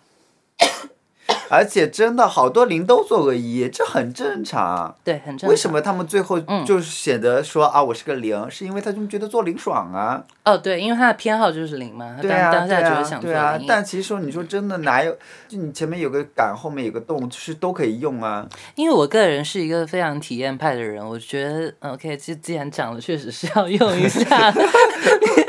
[1.49, 4.93] 而且真的好多零都做个一，这很正常。
[5.03, 5.49] 对很正常。
[5.49, 10.23] 为什么他们最后嗯就是显得说、啊，我是个零，是因为他们觉得做零爽啊？
[10.43, 13.67] 哦，对，因为他的偏好就是零嘛，他对啊，当当下对啊觉得想做对啊零。。
[13.67, 15.15] 但其实说你说真的，哪有
[15.47, 18.45] 就你前面有个杆，后面有个洞，就是都可以用啊。
[18.75, 24.53] 因为我个人是一个非常体验派的人，我觉得嗯 OK，既既然讲了，确实是要用一下。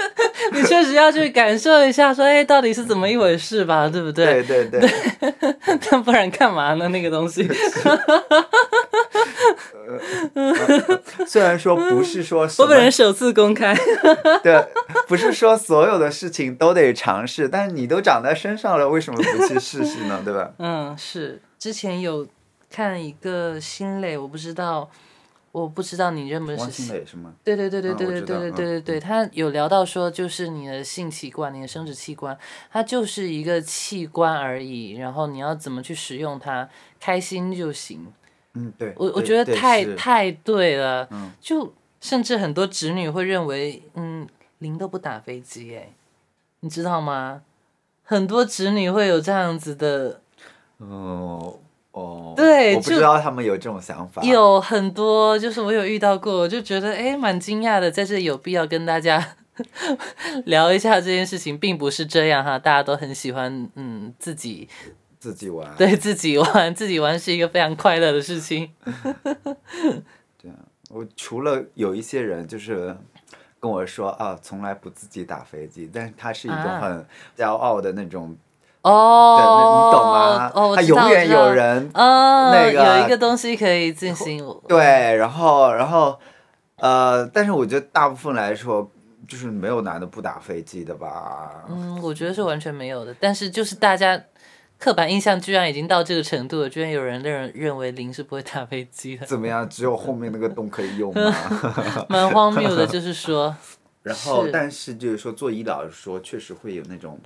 [0.53, 4.43] 你确实要去感受一下，说哎，到底是怎么一回事吧， 对不对？
[4.43, 4.91] 对对对，
[5.91, 6.89] 那不然干嘛呢？
[6.89, 7.49] 那个东西。
[11.27, 13.75] 虽然说不是说我本人首次公开。
[14.43, 14.63] 对，
[15.07, 20.21] 不是说所有的事情都得尝试，但是你都长在身上了，为什么不去试试呢？
[20.25, 20.51] 对吧？
[20.59, 22.27] 嗯，是之前有
[22.71, 24.89] 看一个新蕾，我不知道，
[25.63, 27.35] 我不知道你认不认汪识是吗？
[27.43, 32.37] 对对对对对对对对对对对，他有聊到说，就是你的性器官、你的生殖器官，
[32.71, 36.69] 它就是一个器官而已，然后你要怎么去使用它，
[37.01, 38.07] 开心就行。
[38.55, 38.93] 嗯，对。
[38.97, 44.27] 我我觉得太太对了，嗯就甚至很多直女会认为，嗯，
[44.59, 45.91] 零都不打飞机，哎，
[46.61, 47.43] 你知道吗？
[48.05, 50.23] 很多直女会有这样子的，
[50.79, 51.59] 哦
[51.99, 54.23] 哦，对就我不知道他们有这种想法。
[54.23, 59.37] 有很多，就是我有遇到过，我就觉得哎，蛮惊讶的，在这里有必要跟大家
[60.47, 64.69] 聊一下这件事情，并不是这样哈，大家都很喜欢，嗯，自己
[65.19, 65.75] 自己玩。
[65.77, 68.71] 对自己玩，自己玩是一个非常快乐的事情。
[70.41, 70.57] 对啊
[70.91, 72.97] 我除了有一些人就是
[73.61, 78.37] 跟我说啊，从来不自己打飞机，但是他是一种啊很骄傲的那种，
[78.83, 80.77] 哦你懂吗？
[80.77, 81.51] 他永远有。
[81.53, 84.79] 人嗯，那个有一个东西可以进行，对，
[85.17, 86.19] 然后然后
[86.77, 88.89] 呃，但是我觉得大部分来说，
[89.27, 91.65] 就是没有男的不打飞机的吧？
[91.69, 93.15] 嗯，我觉得是完全没有的。
[93.19, 94.21] 但是就是大家
[94.79, 99.69] 刻板印象居然已经到这个程度了，居然有人认认为零是不会打飞机的，怎么样？
[99.69, 101.35] 只有后面那个洞可以用吗？
[102.09, 102.87] 蛮荒谬的。
[102.87, 103.55] 就是说，
[104.05, 107.19] 然后，是但是就是说，做医疗来说，确实会有那种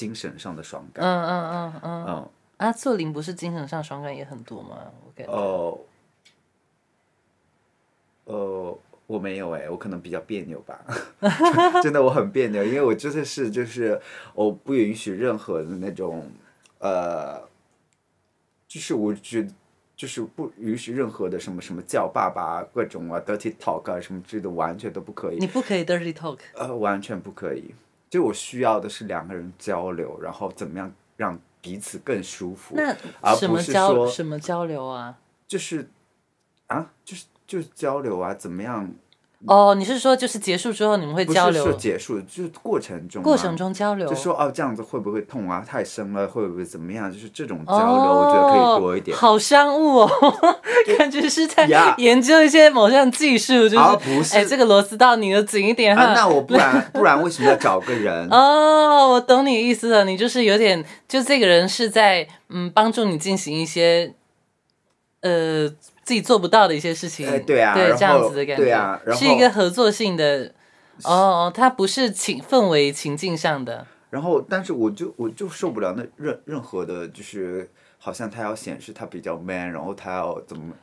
[0.00, 1.04] 精神上的爽感。
[1.04, 4.78] 嗯嗯嗯嗯，嗯，啊，做零不是精神上爽感也很多吗？
[5.04, 5.30] 我感觉。
[5.30, 5.78] 哦，
[8.24, 10.80] 呃，我没有哎，我可能比较别扭吧，
[11.84, 14.00] 真的我很别扭，因为我真的是就是
[14.34, 16.30] 我不允许任何的那种
[16.78, 17.42] 呃，
[18.66, 19.52] 就是我觉得
[19.94, 25.36] 就是不允许任何的什么什么叫爸爸各种啊 dirty talk 啊什么之类的，完全都不可以。
[25.38, 26.38] 你不可以 dirty talk。
[26.54, 27.74] 呃，完全不可以。
[28.10, 35.16] 就我需要的是两个人交流，然后怎么样让彼此更舒服，那而什么交不是说什么交流啊？
[35.46, 35.88] 就是
[36.66, 38.92] 啊，就是就是交流啊，怎么样？
[39.46, 41.72] 哦，你是说就是结束之后你们会不是说交流？
[41.72, 45.64] 结束，就是过程中、啊，过程中交流就说哦，这样子会不会痛啊？
[45.66, 47.10] 太深了会不会怎么样？
[47.10, 49.16] 就是这种交流，我觉得可以多一点。
[49.16, 50.10] 哦好商务哦，
[50.98, 51.66] 感觉是在
[51.96, 56.02] 研究一些某项技术，就是啊不是哎，这个螺丝刀拧的紧一点哈。
[56.02, 58.28] 啊，那我不然 不然为什么要找个人？
[58.30, 64.12] 哦，我懂你意思了，你就是有点，就这个人是在嗯帮助你进行一些
[65.22, 65.70] 呃
[66.10, 70.52] 自己做不到的一些事情，哎对啊对这样子的感觉，对啊然后是一个合作性的。
[71.04, 80.74] 哦，它不是情氛围情境上的，然后，但是我就我就受不了那任任何的，就是好像他要显示他比较 man，然后他要怎么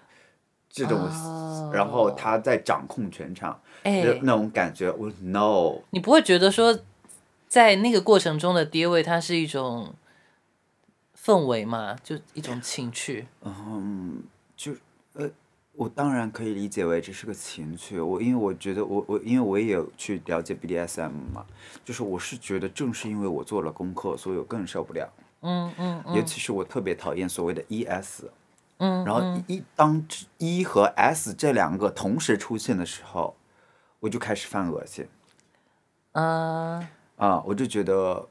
[0.70, 1.70] 这种，哦。
[1.74, 4.02] 然后他在掌控全场，哎。
[4.02, 6.80] 那那种感觉，我 no，你不会觉得说，
[7.50, 9.94] 在那个过程中的跌位，它是一种
[11.22, 13.28] 氛围嘛，就一种情趣。
[13.44, 13.52] 就
[15.18, 15.30] 呃，
[15.74, 21.46] 我当然可以理解为这是个情趣，我因为我觉得我我因为我也有去了解 BDSM 嘛，
[21.84, 25.08] 就是我是觉得正是因为我做了功课，所以我更受不了。
[25.42, 28.24] 嗯嗯尤其是我特别讨厌所谓的 ES，
[28.78, 30.04] 嗯，然后一当
[30.40, 33.36] 一和 S 这两个同时出现的时候，
[34.00, 35.08] 我就开始犯恶心。
[36.14, 36.88] 嗯
[37.18, 38.30] 啊，我就觉得，呵，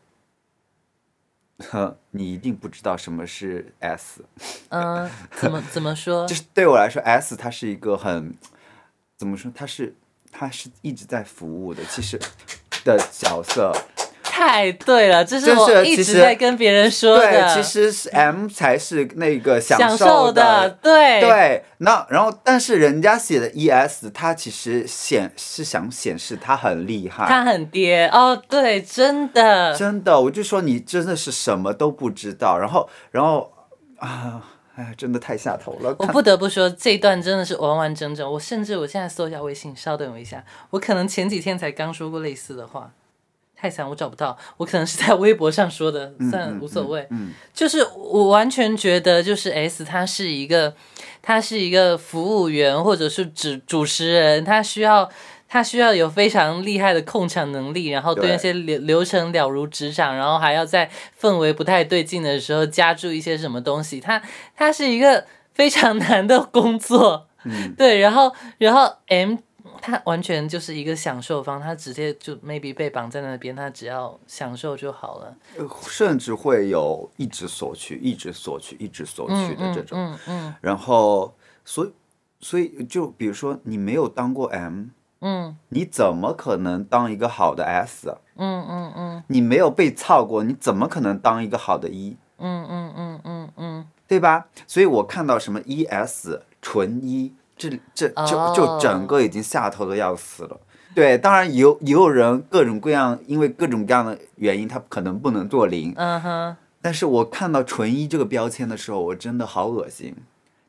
[2.11, 4.25] 你一定不知道什么是 S，
[4.71, 6.35] 嗯，怎么怎么说就？
[6.35, 8.37] 是对我来说，S 它是一个很
[9.17, 9.95] 怎么说，它是
[10.31, 12.19] 它是一直在服务的，其实
[12.85, 13.73] 的角色。
[14.37, 17.55] 太对了，这是我一直在跟别人说对，的。
[17.55, 27.27] 其实是 M 才是那个享享受的，对对，那然后但是人家写的 ES，他其实显是想显示他很厉害。
[27.27, 29.75] 他很爹哦，对，真的。
[29.75, 33.51] 真的，我就说你真的是什么都不知道，然后然后
[33.97, 34.43] 啊，
[34.77, 35.97] 哎，真的太下头了。
[35.99, 38.31] 我不得不说，这一段真的是完完整整。
[38.31, 42.91] 我甚至我现在搜一下微信，稍等我一下，我可能前几天才刚说过类似的话，
[43.57, 44.37] 太惨，我找不到。
[44.59, 47.07] 我可能是在微博上说的， 算了无所谓。
[47.11, 50.75] 嗯就是我完全觉得，就是 S 他是一个，
[51.23, 55.11] 他是一个服务员或者是主主持人，他需要。
[55.49, 64.01] 他需要有非常厉害的控场能力，然后对对那些流流程了如指掌，然后还要在氛围不太对劲的时候加注一些什么东西。
[64.01, 64.21] 他
[64.57, 68.01] 他是一个非常 难的工作，嗯对。
[68.01, 69.37] 然后然后 M
[69.87, 75.37] 他完全就是一个享受方，他直接就 maybe 被绑在那边，他只要享受就好了。
[75.57, 79.97] 呃甚至会有一直索取、一直索取、一直索取的这种。
[79.97, 81.33] 嗯嗯然后，
[81.65, 81.93] 所以
[82.41, 84.87] 所以就比如说你没有当过 M，
[85.21, 88.11] 嗯你怎么可能当一个好的 S？
[88.11, 92.17] 啊嗯嗯嗯你没有被操过，你怎么可能当一个好的 E？
[92.39, 94.49] 嗯嗯嗯嗯嗯，对吧？
[94.67, 100.61] 所以我看到什么 ES 纯一，这这就哦就整个已经下头的要死了。
[100.95, 105.93] 对，当然也有也有人各种各样，因为各种各样的原因，他可能不能做零。
[105.97, 110.15] 嗯哼，但是我看到纯一这个标签的时候，我真的好恶心。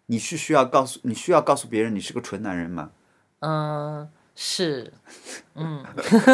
[0.08, 2.90] 你是需要告诉你需要告诉别人你是个纯男人吗？
[3.40, 4.08] 嗯
[4.40, 4.94] 是，
[5.56, 5.84] 嗯，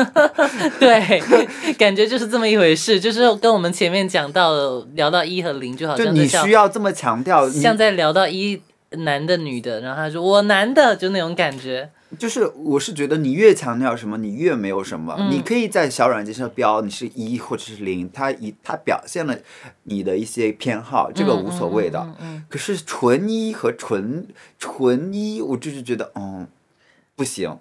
[0.80, 8.62] 对，感觉就是这么一回事，就是跟我们前面讲到的聊到一和零，就好就你需要这么强调，你像在聊到一
[9.00, 11.90] 男的女的，然后他说我男的，就那种感觉。
[12.20, 15.16] 就是我是觉得你越强调什么，你越没有什么。
[15.18, 19.36] 嗯你可以在小软件上标你是一或者是零，它一它表现了
[19.84, 22.16] 你的一些偏好，这个无所谓的。
[22.20, 24.28] 嗯可是纯一和纯
[24.60, 26.48] 纯一，我就是觉得，嗯，
[27.16, 27.58] 不行，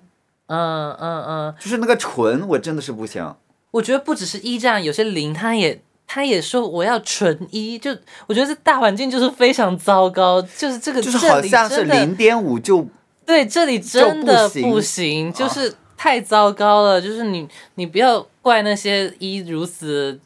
[0.48, 3.34] 嗯嗯嗯，就是那个纯，我真的是不行。
[3.70, 5.82] 我觉得不只是一这样，有些零他也
[6.14, 7.90] 他也说我要纯一，就
[8.26, 12.86] 我觉得这大环境就是非常糟糕，就是这个就是好像是零点五就
[13.24, 17.00] 对，这里真的不行不行，就是太糟糕了。
[17.00, 20.20] 就是你，你不要怪那些一如此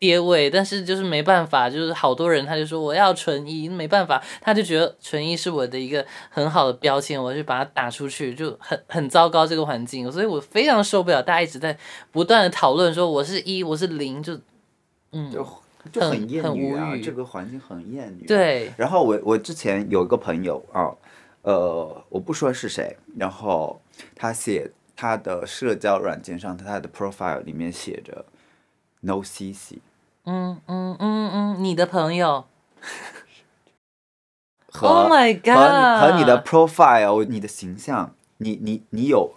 [0.00, 11.78] 跌位，但是就是没办法，就是好多人他就说我要纯一，没办法，他就觉得纯一是我的一个很好的标签，我就把它打出去，就很很糟糕这个环境，所以我非常受不了大家一直在
[12.10, 14.36] 不断的讨论说我是一，我是零，就
[15.12, 15.46] 嗯，就
[15.92, 18.26] 就很很厌女啊这个环境很厌女。。
[18.26, 20.90] 对，然后我我之前有一个朋友啊，
[21.42, 23.80] 呃，我不说是谁，然后
[24.14, 28.24] 他写他的社交软件上，他的 profile 里面写着
[29.00, 29.78] no CC
[30.24, 32.46] 嗯嗯嗯嗯，你的朋友
[34.72, 35.54] 和、，Oh my god！
[35.54, 39.34] 和和你的 profile，你的形象，你你你有，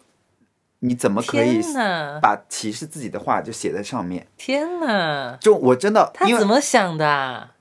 [0.80, 1.62] 你怎么可以
[2.22, 4.28] 把歧视自己的话就写在上面？
[4.38, 7.52] 天哪，就我真的，他怎么想的啊？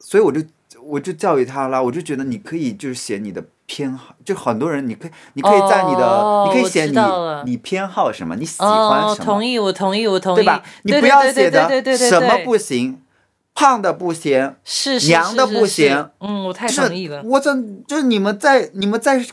[0.00, 0.42] 所以我就
[0.82, 6.96] 我就教育他了，我就觉得你可以就是写你的偏好，就很多人你可以你可以在你的、哦你可以写你
[7.44, 10.62] 你偏好什么，你喜欢哦，什么，同意，我同意，我同意，对吧？
[10.82, 13.02] 你不要写的什么不行，
[13.54, 17.22] 胖的不行，是是娘的不行嗯，我太就是同意了。
[17.24, 17.54] 我这
[17.86, 19.26] 就是你们在你们在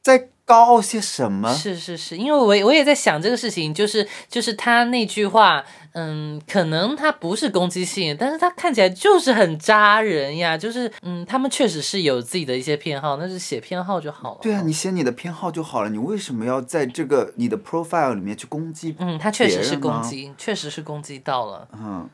[0.00, 1.54] 在高傲些什么？
[1.54, 14.38] 是是是，因为我我也在想这个事情，就是就是他那句话，嗯，可能他不是攻击性，但是他看起来就是很扎人呀，就是嗯，他们确实是有自己的一些偏好，那是写偏好就好了。
[14.42, 18.96] 对啊，你写你的偏好就好了，你为什么要在这个你的 profile 里面去攻击？
[18.98, 21.68] 嗯，他确实是攻击，确实是攻击到了。
[21.72, 22.10] 嗯，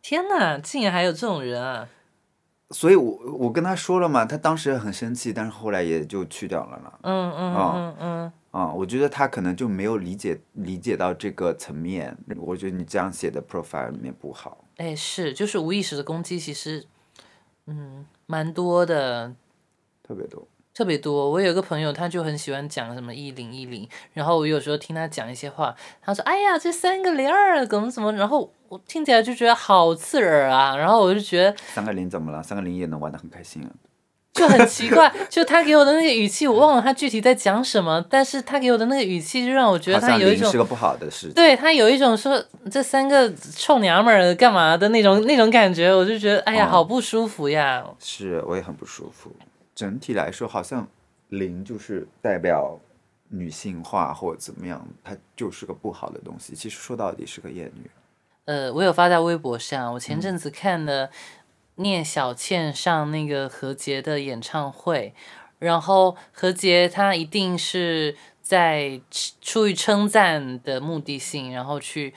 [0.00, 1.88] 天哪，竟然还有这种人啊！
[2.70, 6.98] 所以我我跟他说了嘛，他当时很生气，但是后来也就去掉了啦。
[7.02, 12.16] 嗯嗯啊嗯嗯，啊、我觉得他可能就没有理解理解到这个层面。
[12.38, 14.64] 我觉得你这样写的 profile 里面不好。
[14.78, 16.86] 哎，是，就是无意识的攻击，其实
[17.66, 19.34] 嗯蛮多的，
[20.02, 21.30] 特别多，特别多。
[21.30, 32.42] 我有一个朋友，他就很喜欢讲什么一零一零，然后我有时候听他讲一些话，他说：“哎呀，这三个零儿怎么怎么。”然后我听起来就觉得好刺耳啊，然后我就觉得三个零怎么了？
[32.42, 33.70] 三个零也能玩的很开心啊。
[34.32, 41.34] 就很奇怪，就他给我的那个语气，我忘了他具体在讲什么，但是他给我的那个语气就让我觉得他有一种是个不好的事情。
[41.34, 47.86] 对他有一种说这三个臭娘们儿干嘛的那种那种感觉，我就觉得哎呀，哦好不舒服呀。
[48.00, 49.30] 是，我也很不舒服。
[49.72, 50.84] 整体来说，好像
[51.28, 52.76] 零就是代表
[53.28, 56.56] 女性化或者怎么样，它就是个不好的东西。
[56.56, 57.88] 其实说到底是个厌女。
[58.44, 61.10] 呃，我有发在微博上，我前阵子看了
[61.76, 65.14] 聂小倩上那个何洁的演唱会，
[65.58, 69.00] 然后何洁她一定是在
[69.40, 72.14] 出于称赞的目的性，然后去。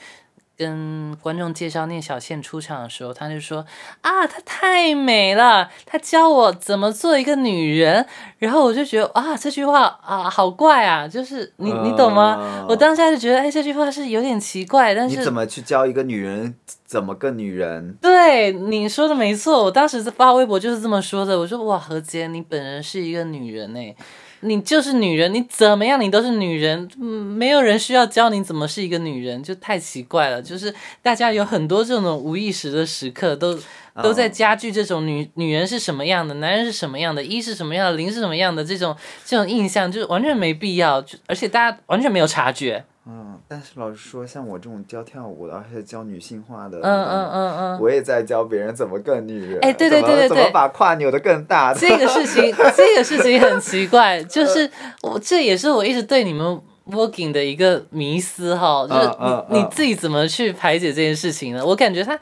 [0.58, 3.64] 跟观众介绍聂小倩出场的时候，他就说
[4.02, 8.06] 啊，她太美了，她教我怎么做一个女人。
[8.40, 12.66] 然后我就觉得啊，这句话啊，好怪啊，就是你你懂吗？
[12.68, 16.56] 我当下就觉得，哎，这句话是有点奇怪，但是你怎么去教一个女人
[16.86, 17.96] 怎么个女人？
[18.02, 21.40] 对你说的没错，我当时发微博就是这么说的。
[21.40, 23.96] 我说哇，何洁，你本人是一个女人哎，
[24.42, 30.42] 你就是女人，你怎么样你都是女人，嗯没有人需要教你怎么是一个女人，就太奇怪了。
[30.42, 33.58] 就是大家有很多这种无意识的时刻，都
[34.04, 42.86] 都在加剧这种女女人是什么样的，男人是什么样的，一是什么样的，零是什么样的这种这种印象，就是完全没必要，就而且大家完全没有察觉。
[43.10, 47.80] 嗯，但是老实说，像我这种教跳舞的，而且教女性化的，嗯嗯嗯嗯。
[47.80, 49.60] 我也在教别人怎么更女人。
[49.62, 51.74] 哎对对对对对怎么把胯扭得更大。
[51.74, 54.70] 这个事情， 这个事情很奇怪， 就是
[55.04, 61.66] 我这也是我一直对你们 working 的一个迷思哈，就是你你嗯自己怎么去排解这件事情呢？
[61.66, 62.20] 我感觉他，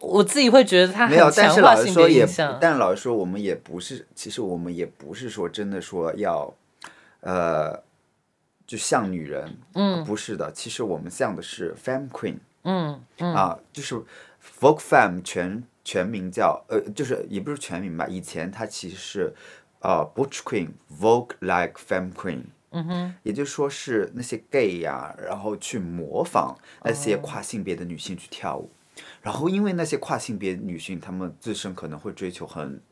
[0.00, 2.26] 我自己会觉得他没有，很但是老实说也。
[2.60, 6.52] 但老实说，我们也不是，其实我们也不是说真的说要，
[7.20, 7.80] 呃，
[8.70, 10.04] 就像女人，嗯。
[10.04, 13.34] 不是的，其实我们像的是 femme queen 嗯嗯。
[13.34, 13.96] 啊，就是
[14.60, 19.34] Vogue femme 全全名叫呃，就是也不是全名吧，以前它其实是
[19.80, 20.68] 呃 butch queen
[21.00, 22.42] Vogue like femme queen。
[22.70, 27.18] 嗯哼，也就是说是那些 gay 呀、然后去模仿那些哦。
[27.20, 28.70] 跨性别的女性去跳舞，
[29.20, 32.89] 然后因为那些跨性别女性，她们自身可能会追求很极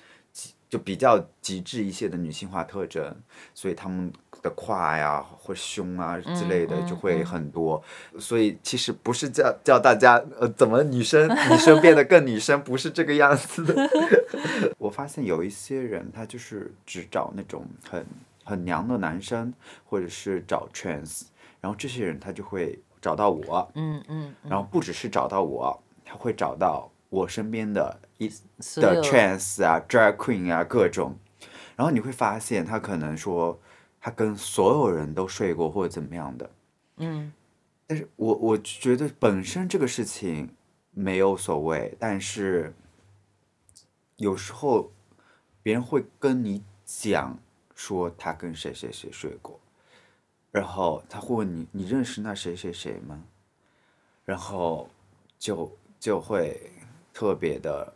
[0.68, 3.16] 就比较极致一些的女性化特征，
[3.54, 4.12] 所以他们
[4.42, 7.82] 的胯呀或胸啊之类的嗯就会很多，
[8.18, 13.90] 所以其实不是叫叫大家呃怎么女生女生变得更女生，不是这个样子的。
[14.78, 18.06] 我发现有一些人他就是只找那种很
[18.44, 19.52] 很娘的男生，
[19.84, 21.22] 或者是找 trans，
[21.60, 31.16] 然后这些人他就会找到我，嗯嗯，然后不只是找到我，他会找到我身边的一的所有 trans 啊、drag queen 啊各种，
[31.76, 33.58] 然后你会发现他可能说
[34.00, 36.50] 他跟所有人都睡过或者怎么样的，
[36.96, 37.32] 嗯。
[37.86, 40.54] 但是我我觉得本身这个事情
[40.90, 42.74] 没有所谓，但是
[44.16, 44.92] 有时候
[45.62, 47.38] 别人会跟你讲
[47.74, 49.58] 说他跟谁谁谁睡过，
[50.50, 53.24] 然后他会问你你认识那谁谁谁吗？
[54.26, 54.90] 然后
[55.38, 56.70] 就就会
[57.18, 57.92] 特别的，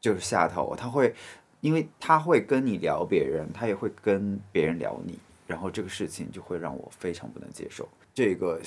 [0.00, 1.14] 就是下头，他会
[1.60, 5.16] 因为他会跟你聊别人，他也会跟别人聊你，
[5.46, 7.88] 然后这个事情就会让我非常不能接受。
[8.12, 8.60] 这个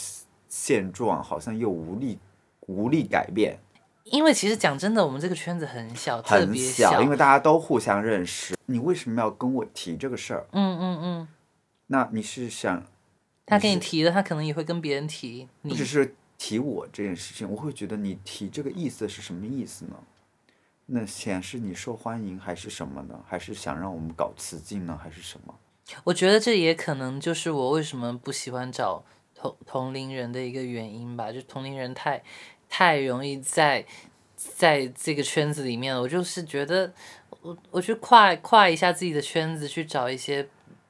[0.47, 2.17] 现状好像又无力
[2.67, 3.59] 无力改变，
[4.05, 8.55] 因为其实讲真的，我们这个圈子很小，特很别小，因为大家都互相认识。
[8.67, 10.47] 你为什么要跟我提这个事儿？
[10.53, 11.27] 嗯嗯嗯，
[11.87, 12.81] 那你是想
[13.45, 19.95] 他跟你提的，他可能也会跟别人提不你只是提我这件事情，我会觉得你提这个意思是什么意思呢？
[20.87, 23.19] 那显示你受欢迎还是什么呢？
[23.27, 24.99] 还是想让我们搞雌竞呢？
[25.01, 25.55] 还是什么？
[26.03, 29.03] 我觉得这也可能就是我为什么不喜欢找
[29.33, 32.23] 同同龄人的一个原因吧，就同龄人太
[32.69, 33.85] 太容易在
[34.35, 36.93] 在这个圈子里面，我就是觉得
[37.41, 40.47] 我我去跨跨一下自己的圈子，去找一些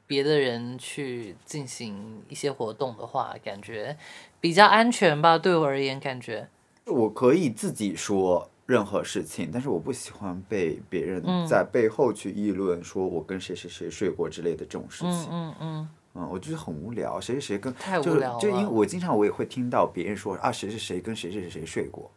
[0.07, 3.97] 别的人去进行一些活动的话，感觉
[4.45, 6.47] 比较安全吧，对我而言感觉。
[6.85, 11.47] 我可以自己说任何事情，但是我不喜欢被别人嗯。
[11.47, 15.27] 在背后去议论，说我跟谁谁谁睡过之类的这种事情。
[15.31, 22.11] 嗯嗯嗯，嗯，我觉得很无聊，谁谁谁跟太无就是聊就因为我经常我也会听到别人说啊谁谁谁跟谁谁谁睡过，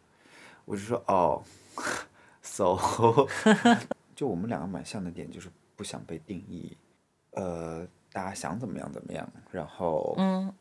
[0.65, 1.41] 我就说哦
[2.43, 2.77] ，so，
[4.15, 6.77] 就我们两个蛮像的点就是不想被定义，
[7.31, 10.53] 呃，大家想怎么样怎么样，然后嗯，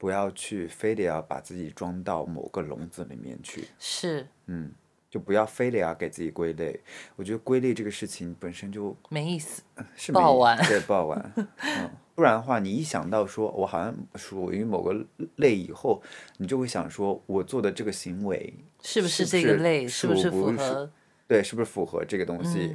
[0.00, 4.72] 不要去非得要把自己装到某个笼子里面去，是嗯，
[5.10, 6.80] 就不要非得要给自己归类，
[7.16, 9.62] 我觉得归类这个事情本身就没意思。
[9.94, 11.32] 是没不好玩对，不好玩。
[11.36, 15.04] 嗯，不然的话，你一想到说我好像属于某个
[15.36, 16.02] 类以后，
[16.38, 19.86] 你就会想说，我做的这个行为是不是这个类？
[19.86, 20.90] 是不是属不是符合？
[21.28, 22.74] 对是不是符合这个东西？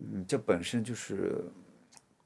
[0.00, 1.42] 嗯，这本身就是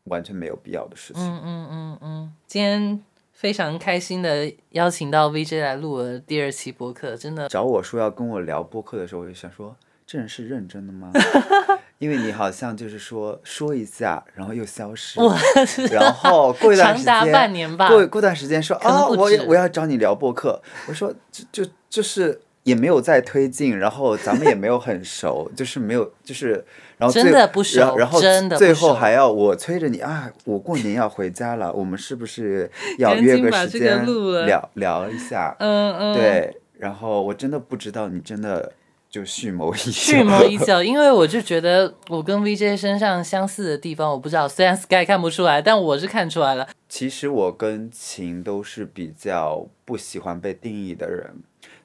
[0.04, 1.22] 完全没有必要的事情。
[1.22, 3.00] 嗯嗯嗯嗯，今天
[3.36, 9.76] 非常开心的邀请到 VJ 来录了第二期播客，真的找我说要跟我聊播客的时候，我就想说，
[10.06, 11.12] 这人是认真的吗？
[11.98, 15.20] 因为你好像就是说说一下，然后又消失，
[15.92, 17.88] 然后过一段时长达间，半年吧。
[17.88, 26.64] 过过段时间说啊，我我要找你聊播客，我说就就就是也没有在推进，然后咱们也没有很熟， 就是没有就是，
[26.98, 32.68] 然后真的不熟然后真的最后还要我催着你啊，我过年要回家了，我们是不是
[32.98, 34.04] 要赶约个个时间
[34.46, 35.54] 聊聊一下？
[35.60, 38.72] 嗯嗯，，对，然后我真的不知道你真的
[39.08, 46.66] 就蓄谋已久，蓄谋已久， 因为我就觉得我跟 VJ 身上相似的地方，我不知道，虽然 Sky 看不出来，但我是看出来了。
[46.88, 51.30] 其实我跟秦都是比较不喜欢被定义的人，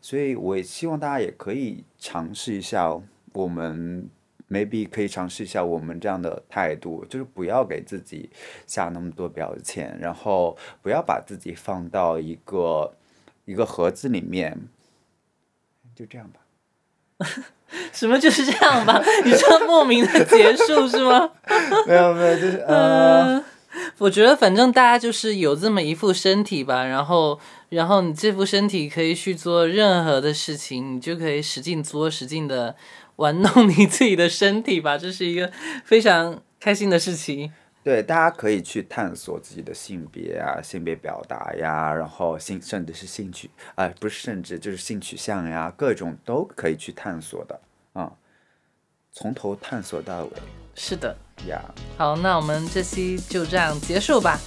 [0.01, 2.99] 所以我也希望大家也可以尝试一下，
[3.33, 4.09] 我们
[4.49, 8.29] maybe 可以尝试一下我们这样的态度，就是不要给自己
[8.65, 12.95] 下那么多标签，然后不要把自己放到一个
[13.45, 14.67] 一个盒子里面，
[15.95, 16.39] 就这样吧。
[17.93, 19.01] 什么就是这样吧？
[19.23, 21.29] 你这样莫名的结束是吗？
[21.87, 23.43] 没有没有，就是呃，嗯，
[23.99, 27.39] 我觉得反正大家就是有这么一副身体吧，然后
[27.69, 32.75] 然后你这副身体可以去做任何的事情，你就可以使劲作，使劲的
[33.15, 35.51] 玩弄你自己的身体吧，这是一个
[35.85, 37.51] 非常开心的事情。
[37.83, 47.59] 对，大家可以去探索自己的性别啊、性别表达呀，然后性甚至是性取，啊、不是甚至就是性取向呀，各种都可以去探索的，
[47.93, 48.11] 啊、
[49.11, 50.31] 从头探索到尾
[50.75, 51.15] 是的，
[51.47, 51.61] 呀，
[51.97, 54.39] 好，那我们这期就这样结束吧，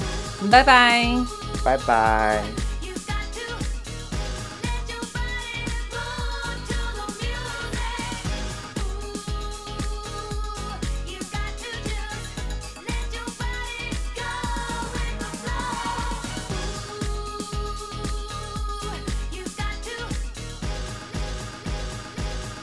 [0.50, 1.06] 拜拜。
[1.64, 2.42] 拜拜。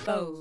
[0.07, 0.40] You